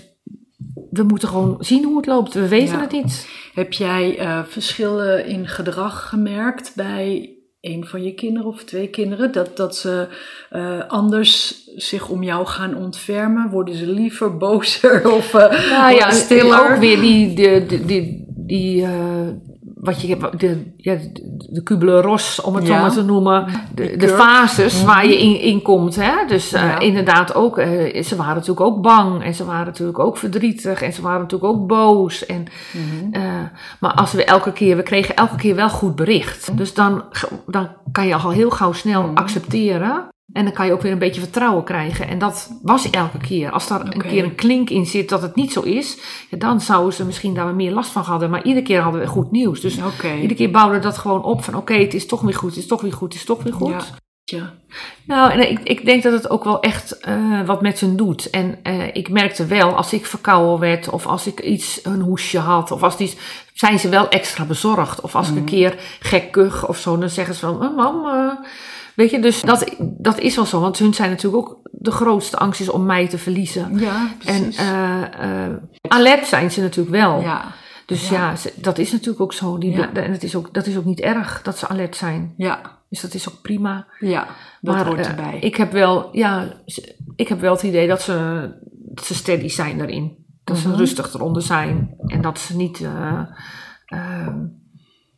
[0.90, 2.34] we moeten gewoon zien hoe het loopt.
[2.34, 2.82] We weten Ja.
[2.82, 3.30] het niet.
[3.54, 7.37] Heb jij eh, verschillen in gedrag gemerkt bij
[7.68, 9.32] een van je kinderen of twee kinderen?
[9.32, 10.08] Dat, dat ze
[10.50, 13.50] eh, anders zich om jou gaan ontfermen?
[13.50, 16.72] Worden ze liever, bozer of eh Nou ja, stiller?
[16.72, 19.28] ook weer die, die, die, die, die eh,
[19.80, 20.96] wat je, de, ja,
[21.50, 23.48] de, Kubler-Ross, om het zo maar te noemen.
[23.76, 25.96] De, de fases waar je in, in komt.
[25.96, 26.12] Hè?
[26.28, 26.80] Dus eh, Ja.
[26.80, 29.24] inderdaad ook, eh, ze waren natuurlijk ook bang.
[29.24, 30.82] En ze waren natuurlijk ook verdrietig.
[30.82, 32.26] En ze waren natuurlijk ook boos.
[32.26, 33.14] En, Mhm.
[33.14, 33.22] eh,
[33.80, 36.58] maar als we elke keer, we kregen elke keer wel goed bericht.
[36.58, 37.04] Dus dan,
[37.48, 39.16] dan kan je al heel gauw snel Mhm.
[39.16, 40.08] accepteren.
[40.34, 42.08] En dan kan je ook weer een beetje vertrouwen krijgen.
[42.08, 43.52] En dat was elke keer.
[43.52, 45.98] Als daar een keer een klink in zit dat het niet zo is,
[46.30, 48.30] ja, dan zouden ze misschien daar meer last van hadden.
[48.30, 49.62] Maar iedere keer hadden we goed nieuws.
[49.62, 52.50] Dus iedere keer bouwden we dat gewoon op van oké, het is toch weer goed,
[52.50, 53.70] het is toch weer goed, het is toch weer goed.
[53.70, 53.84] Ja.
[54.30, 54.54] Ja.
[55.06, 58.30] Nou, en ik, ik denk dat het ook wel echt eh, wat met hun doet.
[58.30, 62.40] En eh, ik merkte wel, als ik verkouden werd of als ik iets, een hoesje
[62.40, 63.14] had of als die,
[63.54, 65.02] zijn ze wel extra bezorgd.
[65.02, 68.06] Of als ik een keer gek kuch of zo, dan zeggen ze van, oh, mam,
[68.98, 69.20] weet je.
[69.22, 72.70] Dus dat, dat is wel zo, want hun zijn natuurlijk ook, de grootste angst is
[72.70, 73.80] om mij te verliezen.
[73.80, 74.58] Ja, En precies.
[74.58, 75.48] eh,
[75.88, 77.22] alert zijn ze natuurlijk wel.
[77.22, 77.46] ja.
[77.86, 78.16] Dus Ja.
[78.30, 79.58] ja, ze- dat is natuurlijk ook zo.
[79.58, 79.94] Die, Ja.
[79.94, 82.34] En het is ook, dat is ook niet erg dat ze alert zijn.
[82.38, 82.62] Ja.
[82.90, 83.88] Dus dat is ook prima.
[84.00, 84.28] Ja,
[84.62, 85.38] dat maar hoort eh, erbij.
[85.40, 86.48] ik heb wel, ja,
[87.16, 88.50] ik heb wel het idee dat ze,
[88.94, 90.26] dat ze steady zijn daarin.
[90.44, 90.78] Dat ze Mhm.
[90.78, 91.94] rustig eronder zijn.
[92.06, 93.22] En dat ze niet, eh,
[93.86, 94.38] ehm,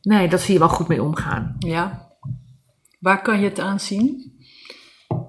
[0.02, 1.56] nee, dat ze hier wel goed mee omgaan.
[1.60, 2.08] Ja.
[3.00, 4.34] Waar kan je het aan zien?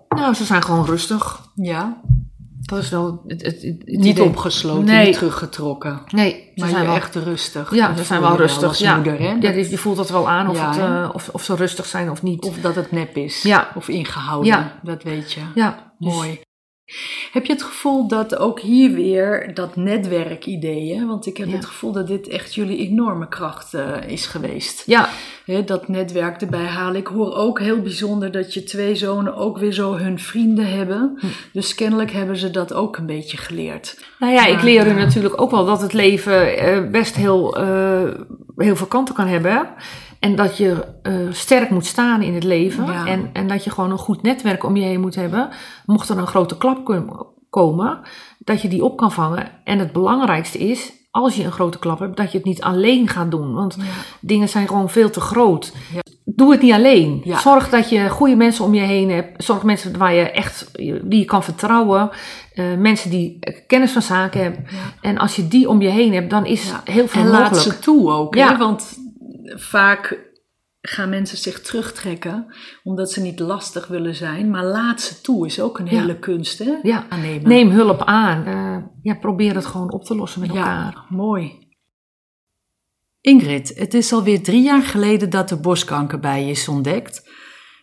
[0.09, 1.41] Nou, ze zijn gewoon rustig.
[1.55, 2.01] Ja.
[2.61, 4.25] Dat is wel het, het, Niet idee.
[4.25, 5.07] opgesloten, Nee.
[5.07, 6.03] niet teruggetrokken.
[6.11, 7.75] Nee, ze Maar zijn wel echt rustig.
[7.75, 8.69] Ja, ze zijn wel rustig.
[8.69, 8.95] als ja.
[8.95, 9.37] moeder, hè?
[9.41, 11.03] ja, je voelt dat wel aan of, Ja, het, hè?
[11.03, 12.45] eh, of, of ze rustig zijn of niet.
[12.45, 13.43] Of dat het nep is.
[13.43, 13.71] Ja.
[13.75, 14.47] Of ingehouden.
[14.49, 14.81] Ja.
[14.83, 15.41] Dat weet je.
[15.55, 16.41] ja, dus- Mooi.
[17.33, 21.07] Heb je het gevoel dat ook hier weer dat netwerkidee, hè?
[21.07, 21.55] want ik heb Ja.
[21.55, 24.83] het gevoel dat dit echt jullie enorme kracht eh, is geweest.
[24.87, 25.09] Ja,
[25.65, 26.97] dat netwerk erbij halen.
[27.01, 31.17] Ik hoor ook heel bijzonder dat je twee zonen ook weer zo hun vrienden hebben.
[31.21, 31.27] Hm.
[31.53, 34.05] Dus kennelijk hebben ze dat ook een beetje geleerd.
[34.19, 38.03] Nou ja, ik leer hun natuurlijk ook wel dat het leven eh, best heel, eh,
[38.57, 39.69] heel veel kanten kan hebben.
[40.21, 42.87] En dat je eh, sterk moet staan in het leven.
[42.87, 43.07] Ja.
[43.07, 45.49] En, en dat je gewoon een goed netwerk om je heen moet hebben.
[45.87, 48.01] Mocht er een grote klap kom- komen,
[48.39, 49.49] dat je die op kan vangen.
[49.65, 53.09] En het belangrijkste is, als je een grote klap hebt, dat je het niet alleen
[53.09, 53.55] gaat doen.
[53.55, 53.77] Want
[54.21, 55.73] dingen zijn gewoon veel te groot.
[55.95, 56.01] Ja.
[56.25, 57.21] Doe het niet alleen.
[57.25, 57.39] Ja.
[57.39, 59.45] Zorg dat je goede mensen om je heen hebt.
[59.45, 60.71] Zorg mensen waar je echt,
[61.03, 62.11] die je kan vertrouwen.
[62.55, 64.65] Eh, mensen die kennis van zaken hebben.
[65.01, 67.53] En als je die om je heen hebt, dan is heel veel En mogelijk.
[67.55, 68.35] laat ze toe ook.
[68.35, 68.53] Ja.
[68.53, 68.59] Hè?
[68.59, 68.99] Want
[69.59, 70.29] vaak
[70.81, 74.51] gaan mensen zich terugtrekken omdat ze niet lastig willen zijn.
[74.51, 76.01] Maar laat ze toe is ook een Ja.
[76.01, 76.59] hele kunst.
[76.59, 76.79] Hè?
[76.83, 77.07] Ja.
[77.09, 77.49] Aannemen.
[77.49, 78.45] Neem hulp aan.
[78.47, 81.05] Eh, ja, probeer het gewoon op te lossen met elkaar.
[81.09, 81.69] Mooi.
[83.21, 87.30] Ingrid, het is alweer drie jaar geleden dat er borstkanker bij je is ontdekt.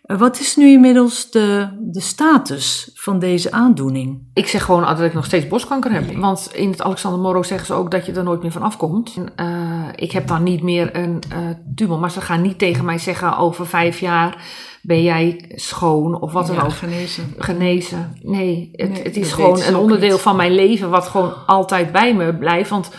[0.08, 4.22] Wat is nu inmiddels de, de status van deze aandoening?
[4.34, 6.16] Ik zeg gewoon altijd dat ik nog steeds borstkanker heb.
[6.16, 9.16] Want in het Alexander Moro zeggen ze ook dat je er nooit meer van afkomt.
[9.16, 11.38] En, eh, ik heb dan niet meer een eh
[11.76, 12.00] tumor.
[12.00, 14.44] Maar ze gaan niet tegen mij zeggen over vijf jaar
[14.82, 16.72] ben jij schoon of wat dan Ja, ook.
[16.74, 17.34] genezen.
[17.38, 18.18] Genezen.
[18.22, 20.20] Nee, het, Nee, het is gewoon een onderdeel niet.
[20.22, 22.70] van mijn leven wat gewoon altijd bij me blijft.
[22.70, 22.92] Want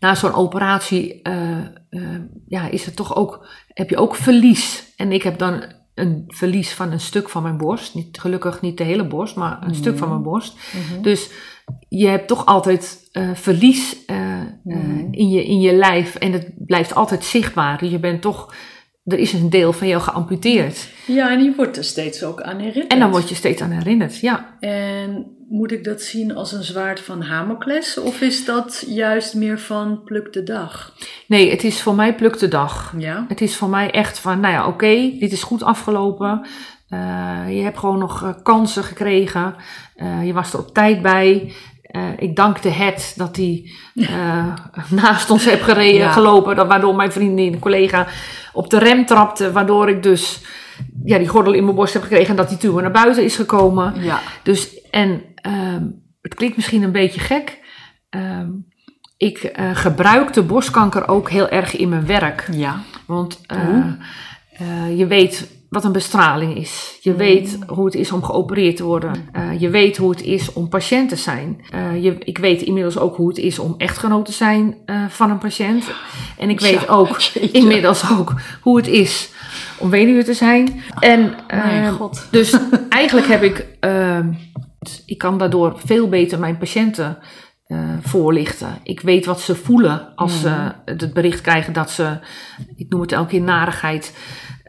[0.00, 1.32] na zo'n operatie eh,
[2.46, 4.92] ja, is het toch ook, heb je ook verlies.
[4.96, 5.64] En ik heb dan
[5.94, 7.94] een verlies van een stuk van mijn borst.
[7.94, 10.56] Niet, gelukkig niet de hele borst, maar een stuk van mijn borst.
[10.72, 11.02] Mhm.
[11.02, 11.30] Dus
[11.88, 14.04] je hebt toch altijd eh, verlies.
[14.06, 15.06] eh, eh, Mhm.
[15.10, 16.14] in, je, in je lijf.
[16.14, 17.78] En het blijft altijd zichtbaar.
[17.78, 18.54] Dus je bent toch,
[19.04, 20.88] er is een deel van jou geamputeerd.
[21.06, 22.92] Ja, en je wordt er steeds ook aan herinnerd.
[22.92, 24.56] En dan word je steeds aan herinnerd, ja.
[24.60, 27.98] En moet ik dat zien als een zwaard van Hamokles?
[27.98, 30.94] Of is dat juist meer van pluk de dag?
[31.26, 32.94] Nee, het is voor mij pluk de dag.
[32.98, 33.24] Ja?
[33.28, 36.46] Het is voor mij echt van, nou ja, oké, dit is goed afgelopen.
[36.92, 39.54] Eh, je hebt gewoon nog eh, kansen gekregen.
[39.94, 41.52] Eh, je was er op tijd bij.
[41.92, 44.54] Eh, ik dankte het dat hij eh,
[44.90, 46.10] naast ons heb gereden, Ja.
[46.10, 46.56] gelopen.
[46.56, 48.06] Dat, waardoor mijn vriendin, een collega,
[48.52, 49.52] op de rem trapte.
[49.52, 50.40] Waardoor ik dus
[51.04, 53.36] ja, die gordel in mijn borst heb gekregen en dat die tuur naar buiten is
[53.36, 53.94] gekomen.
[54.02, 54.20] Ja.
[54.42, 55.84] Dus, en ehm,
[56.22, 57.58] het klinkt misschien een beetje gek.
[58.10, 58.48] Ehm,
[59.16, 62.48] ik eh, gebruik de borstkanker ook heel erg in mijn werk.
[62.52, 62.80] Ja.
[63.06, 63.40] Want
[64.96, 66.98] je weet wat een bestraling is.
[67.00, 69.28] Je weet hoe het is om geopereerd te worden.
[69.32, 71.64] Eh, je weet hoe het is om patiënt te zijn.
[71.70, 75.30] Eh, je, ik weet inmiddels ook hoe het is om echtgenoot te zijn eh, van
[75.30, 75.84] een patiënt.
[76.38, 77.50] En ik weet Ja, ook jeetje.
[77.50, 79.30] inmiddels ook hoe het is
[79.78, 80.82] om weduwe te zijn.
[80.98, 82.26] En eh, god.
[82.30, 82.56] dus
[82.88, 84.32] eigenlijk heb ik, ehm,
[85.06, 87.18] ik kan daardoor veel beter mijn patiënten
[88.02, 88.78] voorlichten.
[88.82, 92.18] Ik weet wat ze voelen als ze het bericht krijgen dat ze,
[92.76, 94.12] ik noem het elke keer narigheid,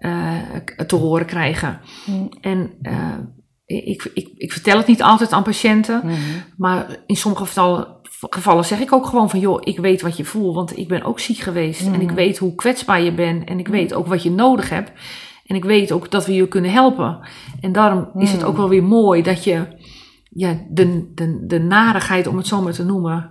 [0.04, 1.80] eh, te horen krijgen.
[2.42, 3.18] En eh,
[3.66, 6.16] ik, ik, ik vertel het niet altijd aan patiënten, Mhm.
[6.58, 7.88] maar in sommige gevallen,
[8.30, 11.04] gevallen zeg ik ook gewoon van, joh, ik weet wat je voelt, want ik ben
[11.04, 11.88] ook ziek geweest.
[11.88, 14.92] En ik weet hoe kwetsbaar je bent en ik weet ook wat je nodig hebt.
[15.46, 17.20] En ik weet ook dat we je kunnen helpen.
[17.62, 19.66] En daarom is het ook wel weer mooi dat je
[20.34, 23.30] ja, de, de, de narigheid, om het zo maar te noemen,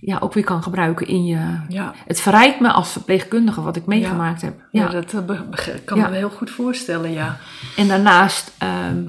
[0.00, 1.60] ja, ook weer kan gebruiken in je...
[1.68, 1.94] Ja.
[2.06, 4.54] Het verrijkt me als verpleegkundige wat ik meegemaakt heb.
[4.70, 4.88] Ja, Ja.
[4.90, 5.40] dat eh,
[5.84, 6.08] kan Ja.
[6.08, 7.36] me heel goed voorstellen, ja.
[7.76, 9.04] En daarnaast ehm,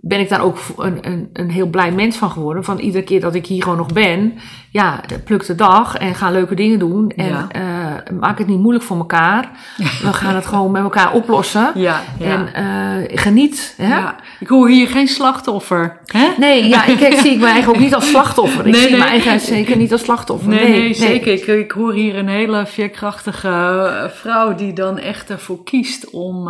[0.00, 2.64] ben ik daar ook een, een, een heel blij mens van geworden.
[2.64, 4.34] Van iedere keer dat ik hier gewoon nog ben,
[4.70, 7.10] ja, pluk de dag en ga leuke dingen doen.
[7.10, 7.46] En Ja.
[7.50, 9.50] eh, maak het niet moeilijk voor elkaar.
[10.02, 11.70] We gaan het gewoon met elkaar oplossen.
[11.74, 12.24] Ja, ja.
[12.26, 13.74] En eh, geniet.
[13.76, 13.88] Hè?
[13.96, 14.16] ja.
[14.40, 15.98] Ik hoor hier geen slachtoffer.
[16.06, 16.28] Hè?
[16.38, 18.66] Nee, ja, ik, ik zie ik me eigenlijk ook niet als slachtoffer.
[18.66, 18.98] Ik Nee, zie nee.
[18.98, 20.48] mijn eigen zeker niet als slachtoffer.
[20.48, 21.32] Nee, nee, zeker.
[21.32, 26.48] Ik, ik hoor hier een hele veerkrachtige eh, vrouw die dan echt ervoor kiest om,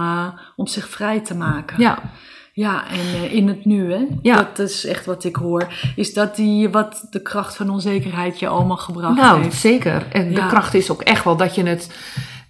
[0.56, 1.80] om zich vrij te maken.
[1.80, 1.98] Ja,
[2.56, 4.06] Ja, en eh, in het nu, hè?
[4.22, 4.36] Ja.
[4.36, 5.72] Dat is echt wat ik hoor.
[5.96, 9.56] Is dat die, wat de kracht van onzekerheid je allemaal gebracht nou, heeft?
[9.56, 10.06] zeker.
[10.12, 11.90] En de kracht is ook echt wel dat je het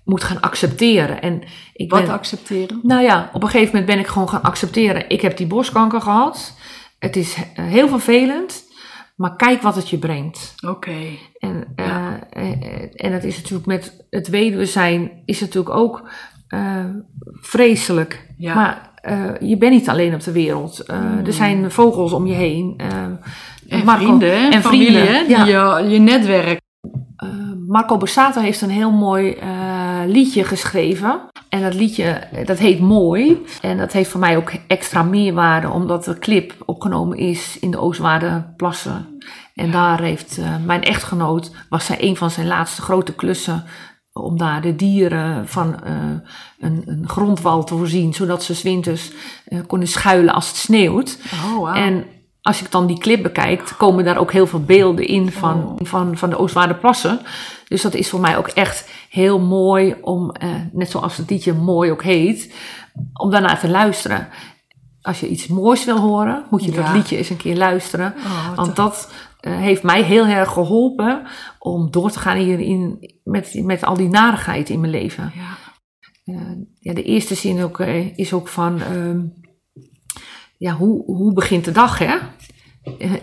[0.04, 1.22] moet gaan accepteren.
[1.22, 1.42] En
[1.72, 2.80] ik Wat ben, accepteren?
[2.82, 5.04] Nou ja, op een gegeven moment ben ik gewoon gaan accepteren.
[5.08, 6.54] Ik heb die borstkanker gehad.
[6.98, 8.64] Het is heel vervelend,
[9.16, 10.54] maar kijk wat het je brengt.
[10.66, 10.96] Oké.
[11.38, 12.26] En, Ja.
[12.30, 16.08] eh, eh, en het is natuurlijk met het weduwe zijn, is natuurlijk ook
[16.48, 16.84] eh,
[17.40, 18.26] vreselijk.
[18.36, 18.54] Ja.
[18.54, 20.80] Maar eh, je bent niet alleen op de wereld.
[20.80, 22.74] Eh, Er zijn vogels om je heen.
[23.68, 24.52] En Marco- vrienden?
[24.52, 25.18] En Familie, vrienden, hè?
[25.18, 25.44] ja.
[25.44, 26.60] Die, je, je netwerk.
[27.66, 29.36] Marco Borsato heeft een heel mooi
[30.06, 31.20] liedje geschreven.
[31.48, 33.42] En dat liedje, dat heet Mooi.
[33.62, 37.78] En dat heeft voor mij ook extra meerwaarde, omdat de clip opgenomen is in de
[37.78, 39.18] Oostwaardenplassen.
[39.54, 43.64] En daar heeft mijn echtgenoot, was zij een van zijn laatste grote klussen,
[44.22, 45.92] om daar de dieren van eh,
[46.60, 49.10] een, een grondwal te voorzien, zodat ze 's winters
[49.44, 51.18] eh, konden schuilen als het sneeuwt.
[51.32, 51.74] Oh, wauw.
[51.74, 52.04] En
[52.42, 55.76] als ik dan die clip bekijk, komen daar ook heel veel beelden in van, Oh.
[55.86, 57.20] van, van de Oostwaarderplassen.
[57.68, 61.52] Dus dat is voor mij ook echt heel mooi om, eh, net zoals het liedje
[61.52, 62.54] mooi ook heet,
[63.12, 64.28] om daarnaar te luisteren.
[65.02, 66.82] Als je iets moois wil horen, moet je Ja.
[66.82, 68.14] dat liedje eens een keer luisteren.
[68.16, 69.10] Oh, Want dat
[69.40, 71.22] eh, heeft mij heel erg geholpen
[71.58, 75.32] om door te gaan hierin met, met al die narigheid in mijn leven.
[75.34, 75.56] Ja.
[76.24, 79.20] Eh, ja, de eerste zin ook, eh, is ook van, ehm,
[80.58, 82.16] ja, hoe, hoe begint de dag, hè?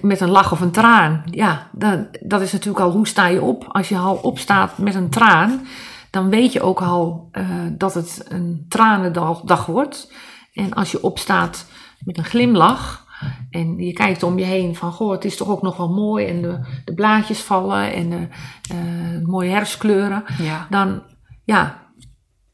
[0.01, 1.24] Met een lach of een traan.
[1.32, 3.66] Ja, dat, dat is natuurlijk al, hoe sta je op?
[3.68, 5.66] Als je al opstaat met een traan,
[6.09, 7.30] dan weet je ook al
[7.72, 10.14] dat het een tranendag dag wordt.
[10.53, 11.66] En als je opstaat
[11.99, 13.03] met een glimlach
[13.50, 16.26] en je kijkt om je heen van, goh, het is toch ook nog wel mooi
[16.26, 18.28] en de, de blaadjes vallen en de
[18.72, 20.68] eh, mooie herfstkleuren ja.
[20.70, 21.02] dan
[21.44, 21.84] ja,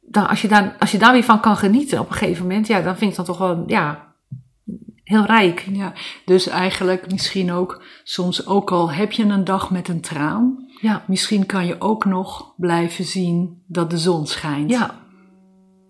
[0.02, 2.68] dan als, je daar, als je daar weer van kan genieten op een gegeven moment,
[2.68, 4.14] ja, dan vind ik dat toch wel ja,
[5.04, 5.66] heel rijk.
[5.72, 5.94] Ja,
[6.26, 11.04] dus eigenlijk misschien ook, soms ook al heb je een dag met een traan, Ja,
[11.08, 14.70] misschien kan je ook nog blijven zien dat de zon schijnt.
[14.70, 15.08] ja.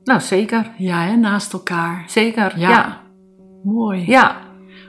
[0.04, 0.72] Nou, zeker.
[0.78, 2.04] Ja, hè, naast elkaar.
[2.08, 2.60] Zeker.
[2.60, 3.02] Ja.
[3.64, 4.06] Mooi.
[4.06, 4.38] Ja.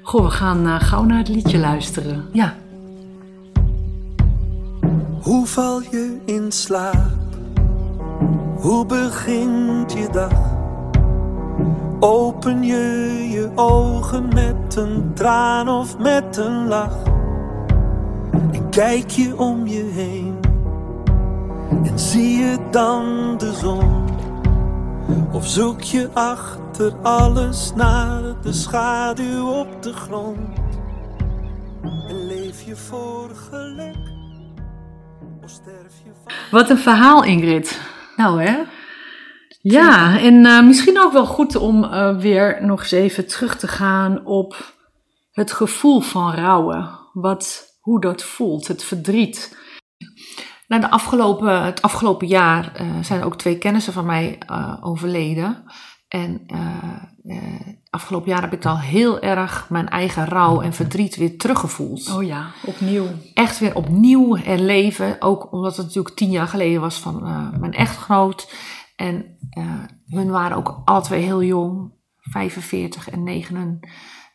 [0.02, 2.24] Goh, we gaan eh, gauw naar het liedje luisteren.
[2.32, 2.54] ja.
[5.22, 7.18] Hoe val je in slaap?
[8.56, 10.32] Hoe begint je dag?
[12.00, 12.76] Open je
[13.30, 17.02] je ogen met een traan of met een lach?
[18.52, 20.38] En kijk je om je heen
[21.84, 24.04] en zie je dan de zon?
[25.32, 26.69] Of zoek je achter
[27.02, 30.58] alles naar de schaduw op de grond?
[31.82, 33.96] En leef je voor geluk?
[35.42, 36.32] Of sterf je van...
[36.50, 37.80] Wat een verhaal, Ingrid.
[38.16, 38.62] Nou hè?
[39.60, 43.68] Ja, en eh, misschien ook wel goed om eh, weer nog eens even terug te
[43.68, 44.74] gaan op
[45.32, 46.98] het gevoel van rouwen.
[47.12, 49.58] Wat, hoe dat voelt, het verdriet.
[50.70, 55.64] Nou, de afgelopen, het afgelopen jaar eh, zijn ook twee kennissen van mij eh, overleden.
[56.10, 57.42] En eh, eh,
[57.90, 62.12] afgelopen jaar heb ik al heel erg mijn eigen rouw en verdriet weer teruggevoeld.
[62.12, 63.06] Oh ja, opnieuw.
[63.34, 65.16] Echt weer opnieuw herleven.
[65.22, 68.52] Ook omdat het natuurlijk tien jaar geleden was van eh, mijn echtgenoot.
[68.96, 69.38] En
[70.06, 71.92] hun waren ook alle twee heel jong.
[72.16, 73.80] 45 en 9,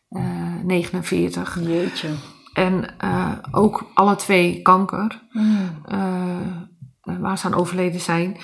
[0.09, 0.23] eh,
[0.63, 1.59] 49.
[1.61, 2.09] Jeetje.
[2.53, 2.95] En
[3.51, 5.83] ook alle twee kanker Mm.
[7.01, 8.37] waar ze aan overleden zijn.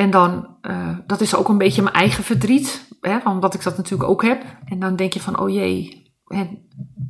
[0.00, 3.76] En dan, eh, dat is ook een beetje mijn eigen verdriet, hè, omdat ik dat
[3.76, 4.42] natuurlijk ook heb.
[4.64, 6.48] En dan denk je van, oh jee, hè,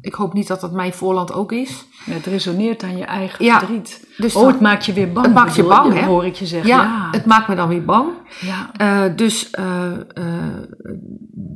[0.00, 1.84] ik hoop niet dat dat mijn voorland ook is.
[2.04, 4.06] Het resoneert aan je eigen Ja, verdriet.
[4.16, 5.26] Dus Oh, dan- het maakt je weer bang.
[5.26, 6.04] Het maakt je bang, hè?
[6.04, 6.68] Hoor ik je zeggen.
[6.68, 8.08] ja, Ja, het maakt me dan weer bang.
[8.40, 8.70] ja.
[8.76, 9.92] Eh, dus eh,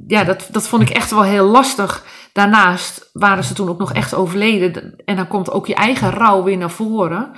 [0.07, 2.05] ja, dat, dat vond ik echt wel heel lastig.
[2.33, 4.97] Daarnaast waren ze toen ook nog echt overleden.
[5.05, 7.31] En dan komt ook je eigen rouw weer naar voren.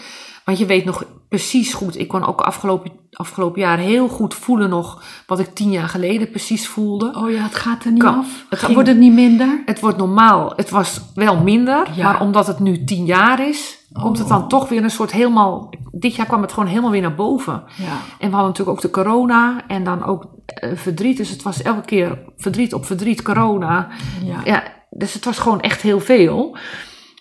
[0.46, 1.98] Want je weet nog precies goed.
[1.98, 6.30] Ik kon ook afgelopen, afgelopen jaar heel goed voelen nog wat ik tien jaar geleden
[6.30, 7.12] precies voelde.
[7.16, 8.14] Oh ja, het gaat er niet Kan.
[8.18, 8.44] af.
[8.50, 9.62] Het ging- Wordt het niet minder?
[9.64, 10.52] Het wordt normaal.
[10.56, 11.86] Het was wel minder.
[11.94, 12.04] Ja.
[12.04, 15.70] Maar omdat het nu tien jaar is, komt het dan toch weer een soort helemaal.
[15.92, 17.62] Dit jaar kwam het gewoon helemaal weer naar boven.
[17.76, 17.84] Ja.
[18.18, 21.16] En we hadden natuurlijk ook de corona en dan ook eh, verdriet.
[21.16, 23.88] Dus het was elke keer verdriet op verdriet, corona.
[24.24, 24.40] Ja.
[24.44, 26.56] Ja, dus het was gewoon echt heel veel.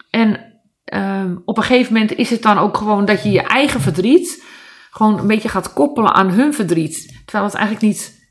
[0.10, 0.54] En
[0.86, 4.44] ehm, op een gegeven moment is het dan ook gewoon dat je je eigen verdriet
[4.96, 7.22] gewoon een beetje gaat koppelen aan hun verdriet.
[7.26, 8.22] Terwijl het eigenlijk niet,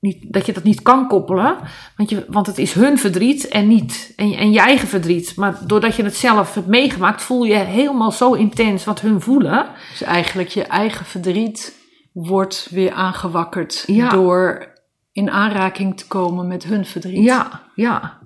[0.00, 1.56] niet dat je dat niet kan koppelen,
[1.96, 5.36] want, je, want het is hun verdriet en niet en, en je eigen verdriet.
[5.36, 9.66] Maar doordat je het zelf hebt meegemaakt, voel je helemaal zo intens wat hun voelen.
[9.90, 11.80] Dus eigenlijk je eigen verdriet
[12.12, 14.08] wordt weer aangewakkerd Ja.
[14.08, 14.72] door
[15.12, 17.24] in aanraking te komen met hun verdriet.
[17.24, 18.18] Ja, ja.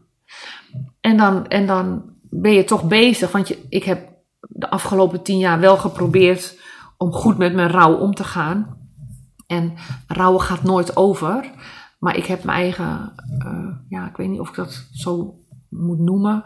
[1.00, 4.08] En dan, en dan ben je toch bezig, want je, ik heb
[4.40, 6.58] de afgelopen tien jaar wel geprobeerd
[6.96, 8.76] om goed met mijn rouw om te gaan.
[9.46, 9.72] En
[10.06, 11.50] rouwen gaat nooit over.
[11.98, 15.34] Maar ik heb mijn eigen, eh, ja, ik weet niet of ik dat zo
[15.68, 16.42] moet noemen.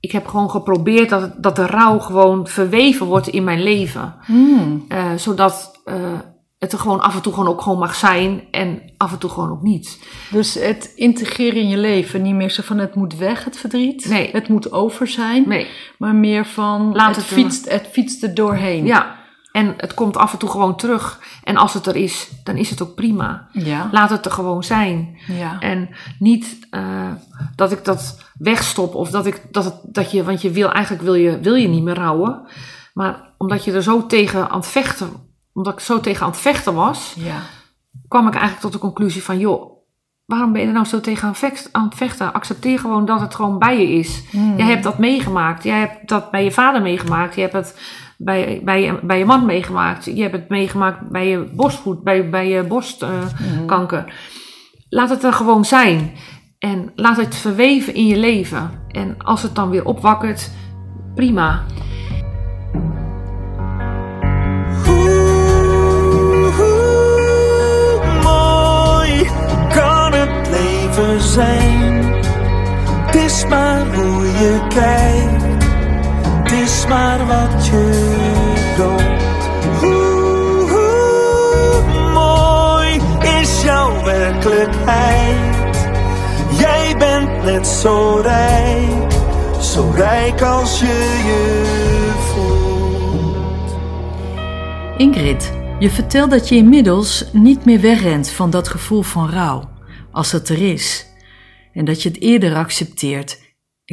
[0.00, 4.14] Ik heb gewoon geprobeerd dat, dat de rouw gewoon verweven wordt in mijn leven.
[4.24, 4.84] Hmm.
[4.88, 6.18] Eh, zodat eh,
[6.66, 9.30] het er gewoon af en toe gewoon ook gewoon mag zijn en af en toe
[9.30, 9.98] gewoon ook niet.
[10.30, 14.08] Dus het integreren in je leven, niet meer zo van het moet weg, het verdriet.
[14.08, 14.30] Nee.
[14.32, 15.44] Het moet over zijn.
[15.48, 15.66] Nee.
[15.98, 18.86] Maar meer van Laat het, het fietst, het fietst er doorheen.
[18.86, 19.16] Ja,
[19.52, 21.20] en het komt af en toe gewoon terug.
[21.44, 23.48] En als het er is, dan is het ook prima.
[23.52, 23.88] Ja.
[23.92, 25.18] Laat het er gewoon zijn.
[25.26, 25.60] ja.
[25.60, 25.88] En
[26.18, 27.10] niet eh,
[27.54, 31.04] dat ik dat wegstop of dat ik dat, het, dat je, want je wil eigenlijk
[31.04, 32.40] wil je, wil je niet meer rouwen.
[32.94, 35.10] Maar omdat je er zo tegen aan het vechten,
[35.56, 37.40] omdat ik zo tegen aan het vechten was, ja.
[38.08, 39.76] kwam ik eigenlijk tot de conclusie van joh,
[40.24, 41.34] waarom ben je er nou zo tegen
[41.72, 42.32] aan, het vechten?
[42.32, 44.22] Accepteer gewoon dat het gewoon bij je is.
[44.30, 44.56] Hmm.
[44.56, 45.64] Jij hebt dat meegemaakt.
[45.64, 47.34] Jij hebt dat bij je vader meegemaakt.
[47.34, 47.80] Je hebt het
[48.18, 50.04] bij, bij, je, bij je man meegemaakt.
[50.04, 54.14] Je hebt het meegemaakt bij je borstvoet, bij, bij je borstkanker.
[54.88, 56.12] Laat het er gewoon zijn.
[56.58, 58.70] En laat het verweven in je leven.
[58.88, 60.50] En als het dan weer opwakkert,
[61.14, 61.64] prima.
[73.06, 75.64] Het is maar hoe je kijkt,
[76.42, 78.14] het is maar wat je
[78.76, 79.24] doet.
[79.80, 81.82] Hoe, hoe
[82.12, 83.00] mooi
[83.40, 85.76] is jouw werkelijkheid?
[86.58, 89.12] Jij bent net zo rijk,
[89.60, 92.66] zo rijk als je je voelt.
[94.96, 99.62] Ingrid, je vertelt dat je inmiddels niet meer wegrent van dat gevoel van rouw,
[100.16, 101.06] als dat er is.
[101.72, 103.38] En dat je het eerder accepteert.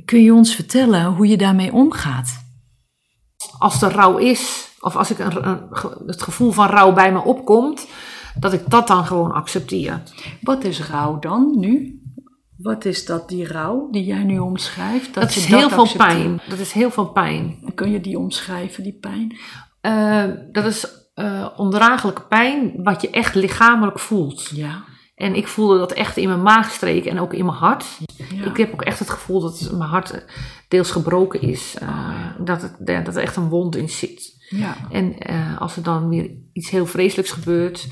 [0.05, 2.43] Kun je ons vertellen hoe je daarmee omgaat?
[3.57, 5.59] als er rouw is, of als ik een,
[6.05, 7.87] het gevoel van rouw bij me opkomt,
[8.39, 10.01] dat ik dat dan gewoon accepteer.
[10.41, 12.01] Wat is rouw dan nu?
[12.57, 15.13] Wat is dat, die rouw die jij nu omschrijft?
[15.13, 16.13] Dat, je is heel veel accepteert?
[16.13, 16.41] pijn.
[16.49, 17.71] Dat is heel veel pijn.
[17.75, 19.37] Kun je die omschrijven, die pijn?
[19.81, 24.49] Eh, dat is eh, ondraaglijke pijn wat je echt lichamelijk voelt.
[24.53, 24.83] Ja.
[25.23, 27.85] En ik voelde dat echt in mijn maagstreek en ook in mijn hart.
[28.35, 28.45] Ja.
[28.45, 30.25] Ik heb ook echt het gevoel dat mijn hart
[30.67, 31.75] deels gebroken is.
[31.79, 31.87] eh,
[32.39, 34.45] dat, het, dat er echt een wond in zit.
[34.49, 34.75] ja.
[34.91, 37.87] En eh, als er dan weer iets heel vreselijks gebeurt,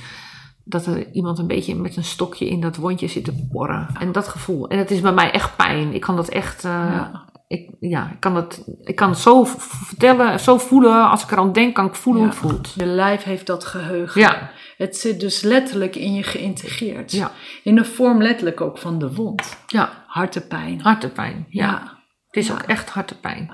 [0.63, 3.87] dat er iemand een beetje met een stokje in dat wondje zit te borren.
[3.99, 4.67] En dat gevoel.
[4.69, 5.93] En het is bij mij echt pijn.
[5.93, 6.65] Ik kan dat echt.
[6.65, 7.29] eh, Ja.
[7.47, 11.09] Ik, ja, ik kan, dat, ik kan het zo vertellen, zo voelen.
[11.09, 12.27] Als ik eraan denk, kan ik voelen Ja.
[12.29, 12.73] hoe het voelt.
[12.75, 14.21] Je lijf heeft dat geheugen.
[14.21, 14.51] Ja,
[14.81, 17.11] Het zit dus letterlijk in je geïntegreerd.
[17.11, 17.31] ja,
[17.63, 19.57] In de vorm letterlijk ook van de wond.
[19.67, 20.03] ja.
[20.07, 20.81] Hartepijn.
[20.81, 21.45] Hartepijn.
[21.49, 21.65] Ja.
[21.65, 21.99] Ja.
[22.27, 22.53] Het is Ja.
[22.53, 23.51] ook echt hartepijn.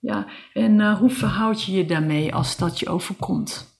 [0.00, 0.26] ja.
[0.52, 3.72] En eh, hoe verhoud je je daarmee als dat je overkomt?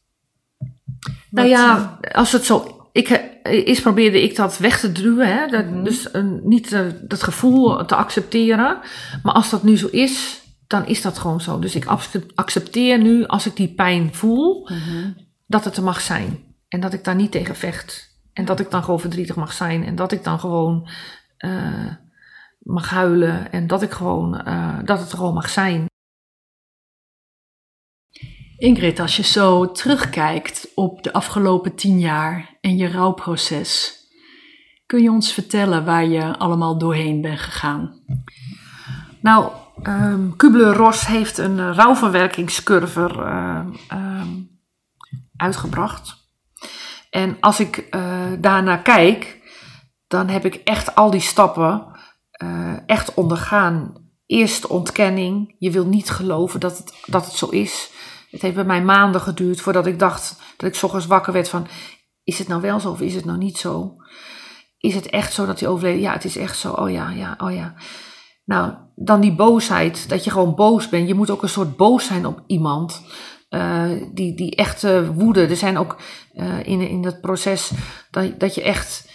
[1.31, 2.89] Nou ja, als het zo.
[2.93, 5.29] Ik, eerst probeerde ik dat weg te duwen.
[5.39, 5.47] Hè?
[5.47, 5.85] Dat, Mhm.
[5.85, 6.09] Dus
[6.43, 8.79] niet eh, dat gevoel te accepteren.
[9.23, 11.59] Maar als dat nu zo is, dan is dat gewoon zo.
[11.59, 15.11] Dus ik accept- accepteer nu, als ik die pijn voel, Mhm.
[15.47, 16.44] dat het er mag zijn.
[16.75, 18.19] En dat ik daar niet tegen vecht.
[18.33, 19.85] En dat ik dan gewoon verdrietig mag zijn.
[19.85, 20.89] En dat ik dan gewoon
[21.37, 21.93] eh,
[22.59, 23.53] mag huilen.
[23.53, 25.87] En dat ik gewoon, eh, dat het er gewoon mag zijn.
[28.57, 33.99] Ingrid, als je zo terugkijkt op de afgelopen tien jaar en je rouwproces,
[34.87, 38.03] kun je ons vertellen waar je allemaal doorheen bent gegaan?
[39.21, 39.53] Nou,
[39.83, 44.29] ehm Kubler-Ross heeft een uh, rouwverwerkingscurve eh, ehm,
[45.37, 46.24] uitgebracht.
[47.15, 48.03] En als ik eh,
[48.39, 49.41] daarnaar kijk,
[50.07, 51.87] dan heb ik echt al die stappen
[52.31, 53.93] eh, echt ondergaan.
[54.27, 55.55] Eerst ontkenning.
[55.59, 57.91] Je wil niet geloven dat het, dat het zo is.
[58.31, 61.49] Het heeft bij mij maanden geduurd voordat ik dacht dat ik 's ochtends wakker werd
[61.49, 61.67] van...
[62.25, 63.97] Is het nou wel zo of is het nou niet zo?
[64.79, 66.01] Is het echt zo dat hij overleden?
[66.01, 66.73] Ja, het is echt zo.
[66.73, 67.75] Oh ja, ja, oh ja.
[68.45, 71.09] Nou, dan die boosheid, dat je gewoon boos bent.
[71.09, 73.03] Je moet ook een soort boos zijn op iemand.
[73.51, 75.47] Uh, die, die echte woede.
[75.47, 75.97] Er zijn ook
[76.35, 77.71] uh, in, in dat proces
[78.11, 79.11] dat, dat je echt,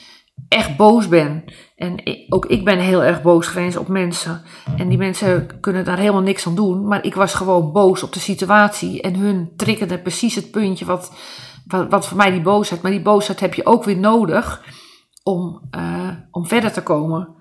[0.48, 1.52] echt boos bent.
[1.76, 4.42] En ook ik ben heel erg boos geweest op mensen.
[4.78, 6.88] En die mensen kunnen daar helemaal niks aan doen.
[6.88, 9.02] Maar ik was gewoon boos op de situatie.
[9.02, 11.14] En hun triggerde precies het puntje wat,
[11.90, 12.82] wat, voor mij die boosheid.
[12.82, 14.64] Maar die boosheid heb je ook weer nodig
[15.24, 17.38] om, uh, om verder te komen.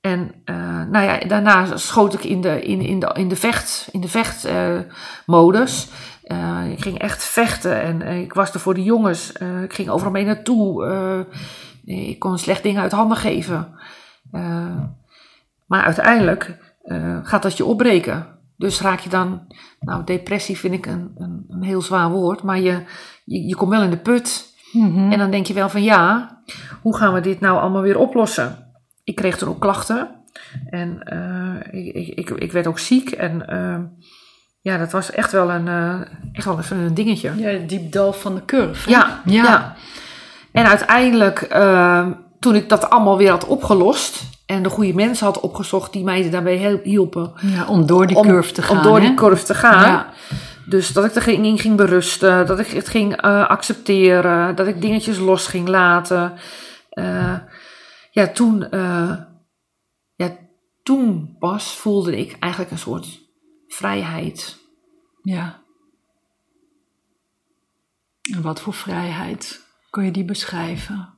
[0.00, 3.88] En uh, nou ja, daarna schoot ik in de, in, in de, in de vecht,
[3.92, 5.86] in de vechtmodus.
[5.86, 5.92] Uh,
[6.70, 9.32] ik ging echt vechten en uh, ik was er voor de jongens.
[9.62, 11.26] ik ging overal mee naartoe.
[11.84, 13.68] ik kon slecht dingen uit handen geven.
[15.66, 16.58] maar uiteindelijk
[17.22, 18.26] gaat dat je opbreken.
[18.56, 19.46] Dus raak je dan,
[19.80, 22.82] nou depressie vind ik een, een, een heel zwaar woord, maar je,
[23.24, 24.54] je, je komt wel in de put.
[24.72, 25.12] Mm-hmm.
[25.12, 26.38] En dan denk je wel van ja,
[26.82, 28.72] hoe gaan we dit nou allemaal weer oplossen?
[29.04, 30.08] Ik kreeg toen ook klachten.
[30.70, 31.00] En
[31.70, 33.10] ik, ik, ik, werd ook ziek.
[33.10, 33.46] En
[34.62, 36.00] ja, dat was echt wel een, uh,
[36.32, 37.32] echt wel even een dingetje.
[37.36, 38.90] Ja, het diepdal van de curve.
[38.90, 39.74] Ja, ja, ja.
[40.52, 44.22] En uiteindelijk, ehm, toen ik dat allemaal weer had opgelost.
[44.46, 47.32] En de goede mensen had opgezocht die mij daarbij hielpen.
[47.40, 48.76] Ja, om door die curve te gaan.
[48.76, 49.06] Om door hè?
[49.06, 49.90] die curve te gaan.
[49.90, 50.06] Ja.
[50.66, 52.46] Dus dat ik er ging, in ging berusten.
[52.46, 54.56] Dat ik het ging accepteren.
[54.56, 56.32] Dat ik dingetjes los ging laten.
[56.92, 57.34] Uh,
[58.10, 58.66] ja, toen,
[60.14, 60.36] ja,
[60.82, 63.19] toen pas voelde ik eigenlijk een soort
[63.74, 64.58] vrijheid.
[65.22, 65.62] Ja.
[68.34, 69.64] En wat voor vrijheid?
[69.90, 71.14] Kun je die beschrijven?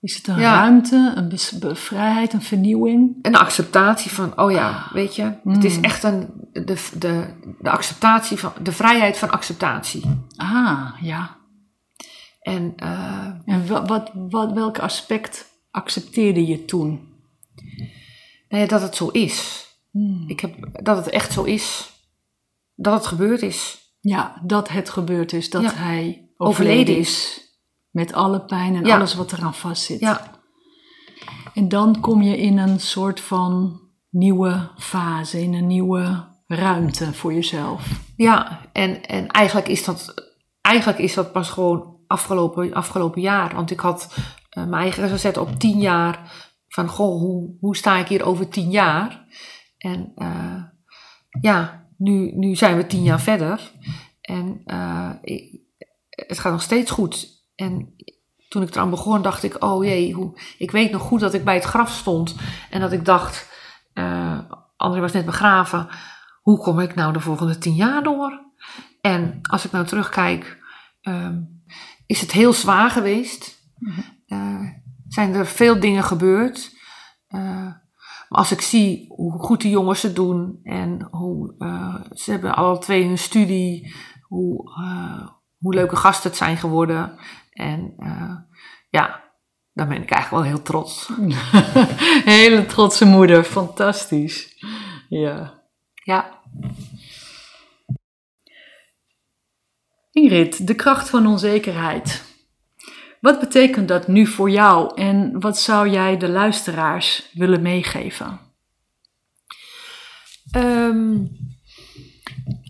[0.00, 0.54] Is het een Ja.
[0.54, 3.16] ruimte, een vrijheid, een vernieuwing?
[3.22, 8.36] Een acceptatie van, oh ja, weet je, het is echt een, de, de, de acceptatie
[8.36, 10.02] van, de vrijheid van acceptatie.
[10.36, 11.36] Ah, ja.
[12.40, 17.08] En uh, En wat, wat, wat, welk aspect accepteerde je toen?
[18.48, 19.68] dat het zo is.
[19.90, 20.24] Hmm.
[20.26, 21.90] Ik heb, dat het echt zo is.
[22.74, 23.78] Dat het gebeurd is.
[24.00, 25.72] Ja, dat het gebeurd is, dat Ja.
[25.74, 27.40] hij overleden is.
[27.90, 28.96] Met alle pijn en Ja.
[28.96, 30.00] alles wat eraan vastzit.
[30.00, 30.38] Ja,
[31.54, 33.80] En dan kom je in een soort van
[34.10, 37.88] nieuwe fase, in een nieuwe ruimte voor jezelf.
[38.16, 38.60] ja.
[38.72, 40.14] En, en eigenlijk, is dat,
[40.60, 43.54] eigenlijk is dat pas gewoon afgelopen, afgelopen jaar.
[43.54, 44.14] Want ik had
[44.58, 46.32] uh, mijn eigen gezet op tien jaar.
[46.68, 49.24] Van, goh, hoe, hoe sta ik hier over tien jaar?
[49.80, 50.62] En uh,
[51.40, 53.72] ja, nu, nu zijn we tien jaar verder.
[54.20, 55.60] En uh, ik,
[56.10, 57.28] het gaat nog steeds goed.
[57.54, 57.94] En
[58.48, 61.44] toen ik eraan begon, dacht ik, oh jee, hoe, ik weet nog goed dat ik
[61.44, 62.34] bij het graf stond.
[62.70, 63.48] En dat ik dacht,
[63.94, 64.38] uh,
[64.76, 65.88] André was net begraven.
[66.42, 68.40] Hoe kom ik nou de volgende tien jaar door?
[69.00, 70.58] En als ik nou terugkijk,
[71.02, 71.62] um,
[72.06, 73.58] is het heel zwaar geweest.
[74.26, 74.70] Uh,
[75.08, 76.76] zijn er veel dingen gebeurd.
[77.28, 77.72] Uh,
[78.30, 82.54] maar als ik zie hoe goed de jongens het doen en hoe uh, ze hebben
[82.54, 85.28] alle twee hun studie, hoe, uh,
[85.58, 87.18] hoe leuke gasten het zijn geworden.
[87.52, 88.36] En uh,
[88.90, 89.24] ja,
[89.72, 91.10] dan ben ik eigenlijk wel heel trots.
[92.36, 94.64] Hele trotse moeder, fantastisch.
[95.08, 95.62] Ja.
[95.94, 96.40] Ja.
[100.10, 102.29] Ingrid, de kracht van onzekerheid.
[103.20, 108.40] Wat betekent dat nu voor jou en wat zou jij de luisteraars willen meegeven?
[110.50, 111.16] Ehm,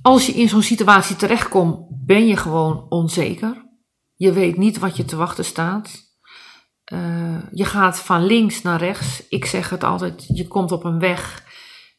[0.03, 3.69] als je in zo'n situatie terechtkomt, ben je gewoon onzeker.
[4.15, 6.09] Je weet niet wat je te wachten staat.
[6.93, 9.29] Uh, je gaat van links naar rechts.
[9.29, 11.45] Ik zeg het altijd, je komt op een weg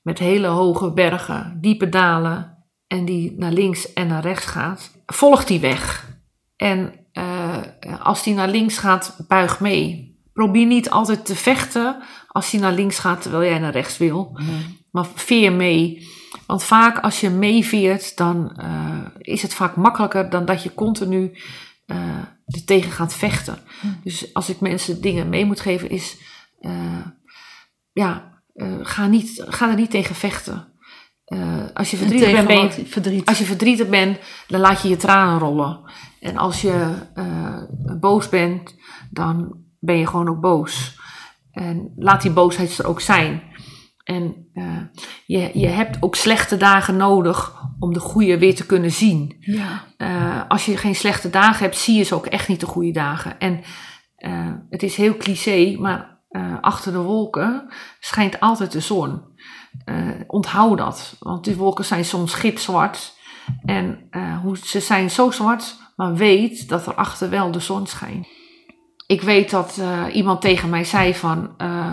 [0.01, 4.91] met hele hoge bergen, diepe dalen en die naar links en naar rechts gaat.
[5.05, 6.09] Volg die weg.
[6.55, 7.00] En
[7.99, 10.19] als die naar links gaat, buig mee.
[10.33, 14.39] Probeer niet altijd te vechten als die naar links gaat terwijl jij naar rechts wil.
[14.91, 16.07] Maar veer mee.
[16.45, 21.31] Want vaak als je meeveert, dan uh, is het vaak makkelijker dan dat je continu
[21.85, 21.97] uh,
[22.45, 23.57] er tegen gaat vechten.
[24.03, 26.17] Dus als ik mensen dingen mee moet geven, is
[27.91, 28.41] ja,
[28.81, 30.67] ga, niet, ga er niet tegen vechten.
[31.73, 33.25] als je verdrietig bent, ben je, verdriet.
[33.25, 35.79] als je verdrietig bent, dan laat je je tranen rollen.
[36.21, 36.93] En als je
[37.99, 38.75] boos bent,
[39.09, 40.99] dan ben je gewoon ook boos.
[41.51, 43.41] En laat die boosheid er ook zijn.
[44.03, 44.77] En uh,
[45.25, 49.35] je, je hebt ook slechte dagen nodig om de goede weer te kunnen zien.
[49.39, 49.83] Ja.
[49.97, 52.91] Uh, als je geen slechte dagen hebt, zie je ze ook echt niet de goede
[52.91, 53.39] dagen.
[53.39, 53.61] En
[54.69, 56.19] het is heel cliché, maar
[56.61, 59.21] achter de wolken schijnt altijd de zon.
[60.27, 63.13] onthoud dat, want die wolken zijn soms gipzwart.
[63.65, 64.09] En
[64.41, 68.27] hoe, ze zijn zo zwart, maar weet dat er achter wel de zon schijnt
[69.11, 71.91] ik weet dat uh, iemand tegen mij zei van, uh,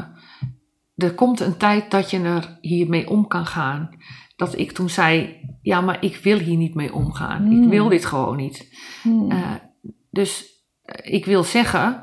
[0.96, 3.90] er komt een tijd dat je er hiermee om kan gaan.
[4.36, 7.44] Dat ik toen zei, ja, maar ik wil hier niet mee omgaan.
[7.44, 7.68] Ik hmm.
[7.68, 8.76] wil dit gewoon niet.
[9.02, 9.32] Hmm.
[9.32, 9.54] Uh,
[10.10, 10.46] dus
[11.02, 12.00] ik wil zeggen,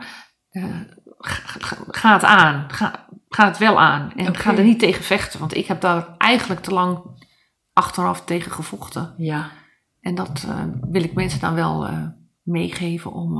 [1.17, 1.43] ga,
[1.87, 2.65] ga, het aan.
[2.71, 4.11] Ga, ga het wel aan.
[4.15, 4.41] En okay.
[4.41, 5.39] ga er niet tegen vechten.
[5.39, 7.01] Want ik heb daar eigenlijk te lang
[7.73, 9.13] achteraf tegen gevochten.
[9.17, 9.51] Ja.
[10.05, 10.47] En dat
[10.81, 11.87] wil ik mensen dan wel
[12.43, 13.37] meegeven om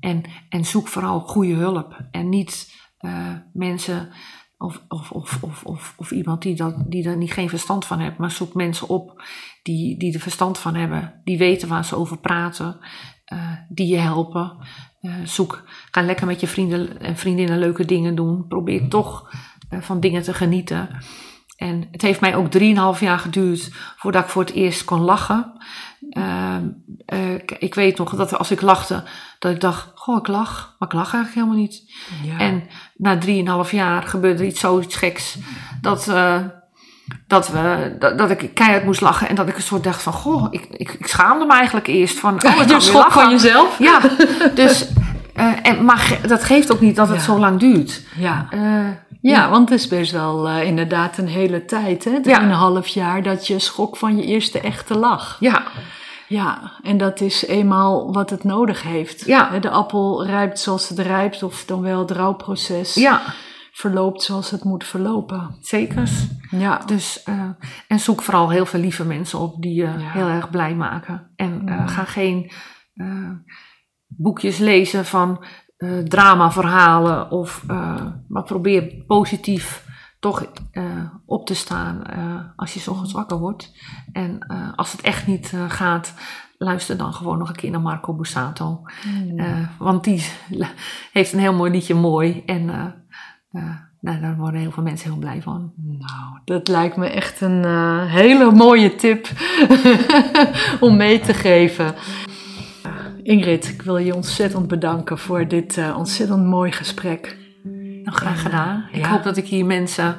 [0.00, 2.04] en, en zoek vooral goede hulp.
[2.10, 4.08] En niet uh, mensen
[4.56, 8.18] of, of, of, of, of, iemand die, dat, die er niet geen verstand van heeft.
[8.18, 9.22] Maar zoek mensen op
[9.62, 11.20] die, die er verstand van hebben.
[11.24, 12.78] Die weten waar ze over praten.
[13.32, 14.56] Uh, die je helpen.
[15.00, 18.46] Uh, zoek, ga lekker met je vrienden en vriendinnen leuke dingen doen.
[18.48, 19.34] Probeer toch
[19.68, 20.88] van dingen te genieten.
[21.60, 25.52] En het heeft mij ook drieënhalf jaar geduurd voordat ik voor het eerst kon lachen.
[26.10, 26.54] Uh,
[27.14, 29.02] uh, ik weet nog dat als ik lachte,
[29.38, 30.76] dat ik dacht, goh, ik lach.
[30.78, 31.92] Maar ik lach eigenlijk helemaal niet.
[32.22, 32.38] Ja.
[32.38, 32.62] En
[32.96, 35.38] na drieënhalf jaar gebeurde iets zoiets geks.
[35.80, 36.36] Dat, uh,
[37.26, 39.28] dat, we, dat, dat, ik keihard moest lachen.
[39.28, 42.18] En dat ik een soort dacht van, goh, ik, ik, ik schaamde me eigenlijk eerst.
[42.18, 43.78] Van, oh, je schok van jezelf?
[43.78, 44.00] Ja,
[44.54, 44.86] dus...
[45.62, 47.22] en, maar dat geeft ook niet dat het ja.
[47.22, 48.02] zo lang duurt.
[48.16, 48.48] Ja.
[49.20, 52.18] Ja, want het is best wel uh, inderdaad een hele tijd, hè?
[52.22, 52.42] Ja.
[52.42, 55.36] Een half jaar dat je schrok van je eerste echte lach.
[55.40, 55.62] Ja.
[56.28, 59.26] Ja, en dat is eenmaal wat het nodig heeft.
[59.26, 59.58] Ja.
[59.58, 63.22] De appel rijpt zoals het rijpt, of dan wel het rouwproces ja.
[63.72, 65.56] verloopt zoals het moet verlopen.
[65.60, 66.10] Zeker.
[66.50, 66.78] Ja.
[66.86, 67.50] Dus, uh,
[67.88, 70.10] en zoek vooral heel veel lieve mensen op die je ja.
[70.10, 71.30] heel erg blij maken.
[71.36, 72.50] En uh, ga geen
[74.06, 75.44] boekjes lezen van
[75.80, 77.30] uh, dramaverhalen.
[77.30, 80.84] Of, uh, maar probeer positief toch uh,
[81.26, 82.02] op te staan
[82.56, 83.72] als je ochtends wakker wordt.
[84.12, 86.14] En als het echt niet gaat,
[86.58, 88.82] luister dan gewoon nog een keer naar Marco Bussato.
[89.06, 89.68] Mm.
[89.78, 90.24] want die
[91.12, 92.42] heeft een heel mooi liedje, mooi.
[92.46, 92.64] En
[94.00, 95.72] nou, daar worden heel veel mensen heel blij van.
[95.76, 97.64] Nou, dat lijkt me echt een
[98.06, 99.28] hele mooie tip
[100.80, 101.94] om mee te geven.
[103.22, 107.38] Ingrid, ik wil je ontzettend bedanken voor dit uh, ontzettend mooi gesprek.
[108.02, 108.84] Nou, graag gedaan.
[108.92, 110.16] Ik hoop dat ik hier mensen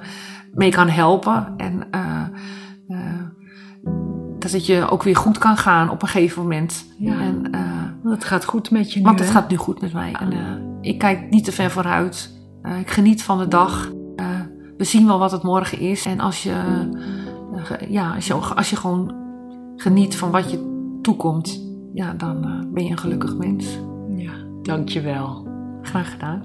[0.53, 1.53] mee kan helpen.
[1.57, 2.99] En uh,
[4.39, 6.85] dat het je ook weer goed kan gaan op een gegeven moment.
[6.97, 7.19] Ja.
[7.19, 7.49] En,
[8.03, 9.05] het gaat goed met je nu.
[9.05, 10.15] Want het gaat nu goed met mij.
[10.19, 10.33] En,
[10.81, 12.31] ik kijk niet te ver vooruit.
[12.79, 13.91] ik geniet van de dag.
[14.77, 16.05] we zien wel wat het morgen is.
[16.05, 16.53] En als je,
[17.89, 19.15] ja, als je, als je gewoon
[19.75, 23.79] geniet van wat je toekomt ja, dan uh, ben je een gelukkig mens.
[24.15, 25.47] Ja, dankjewel.
[25.81, 26.41] Graag gedaan.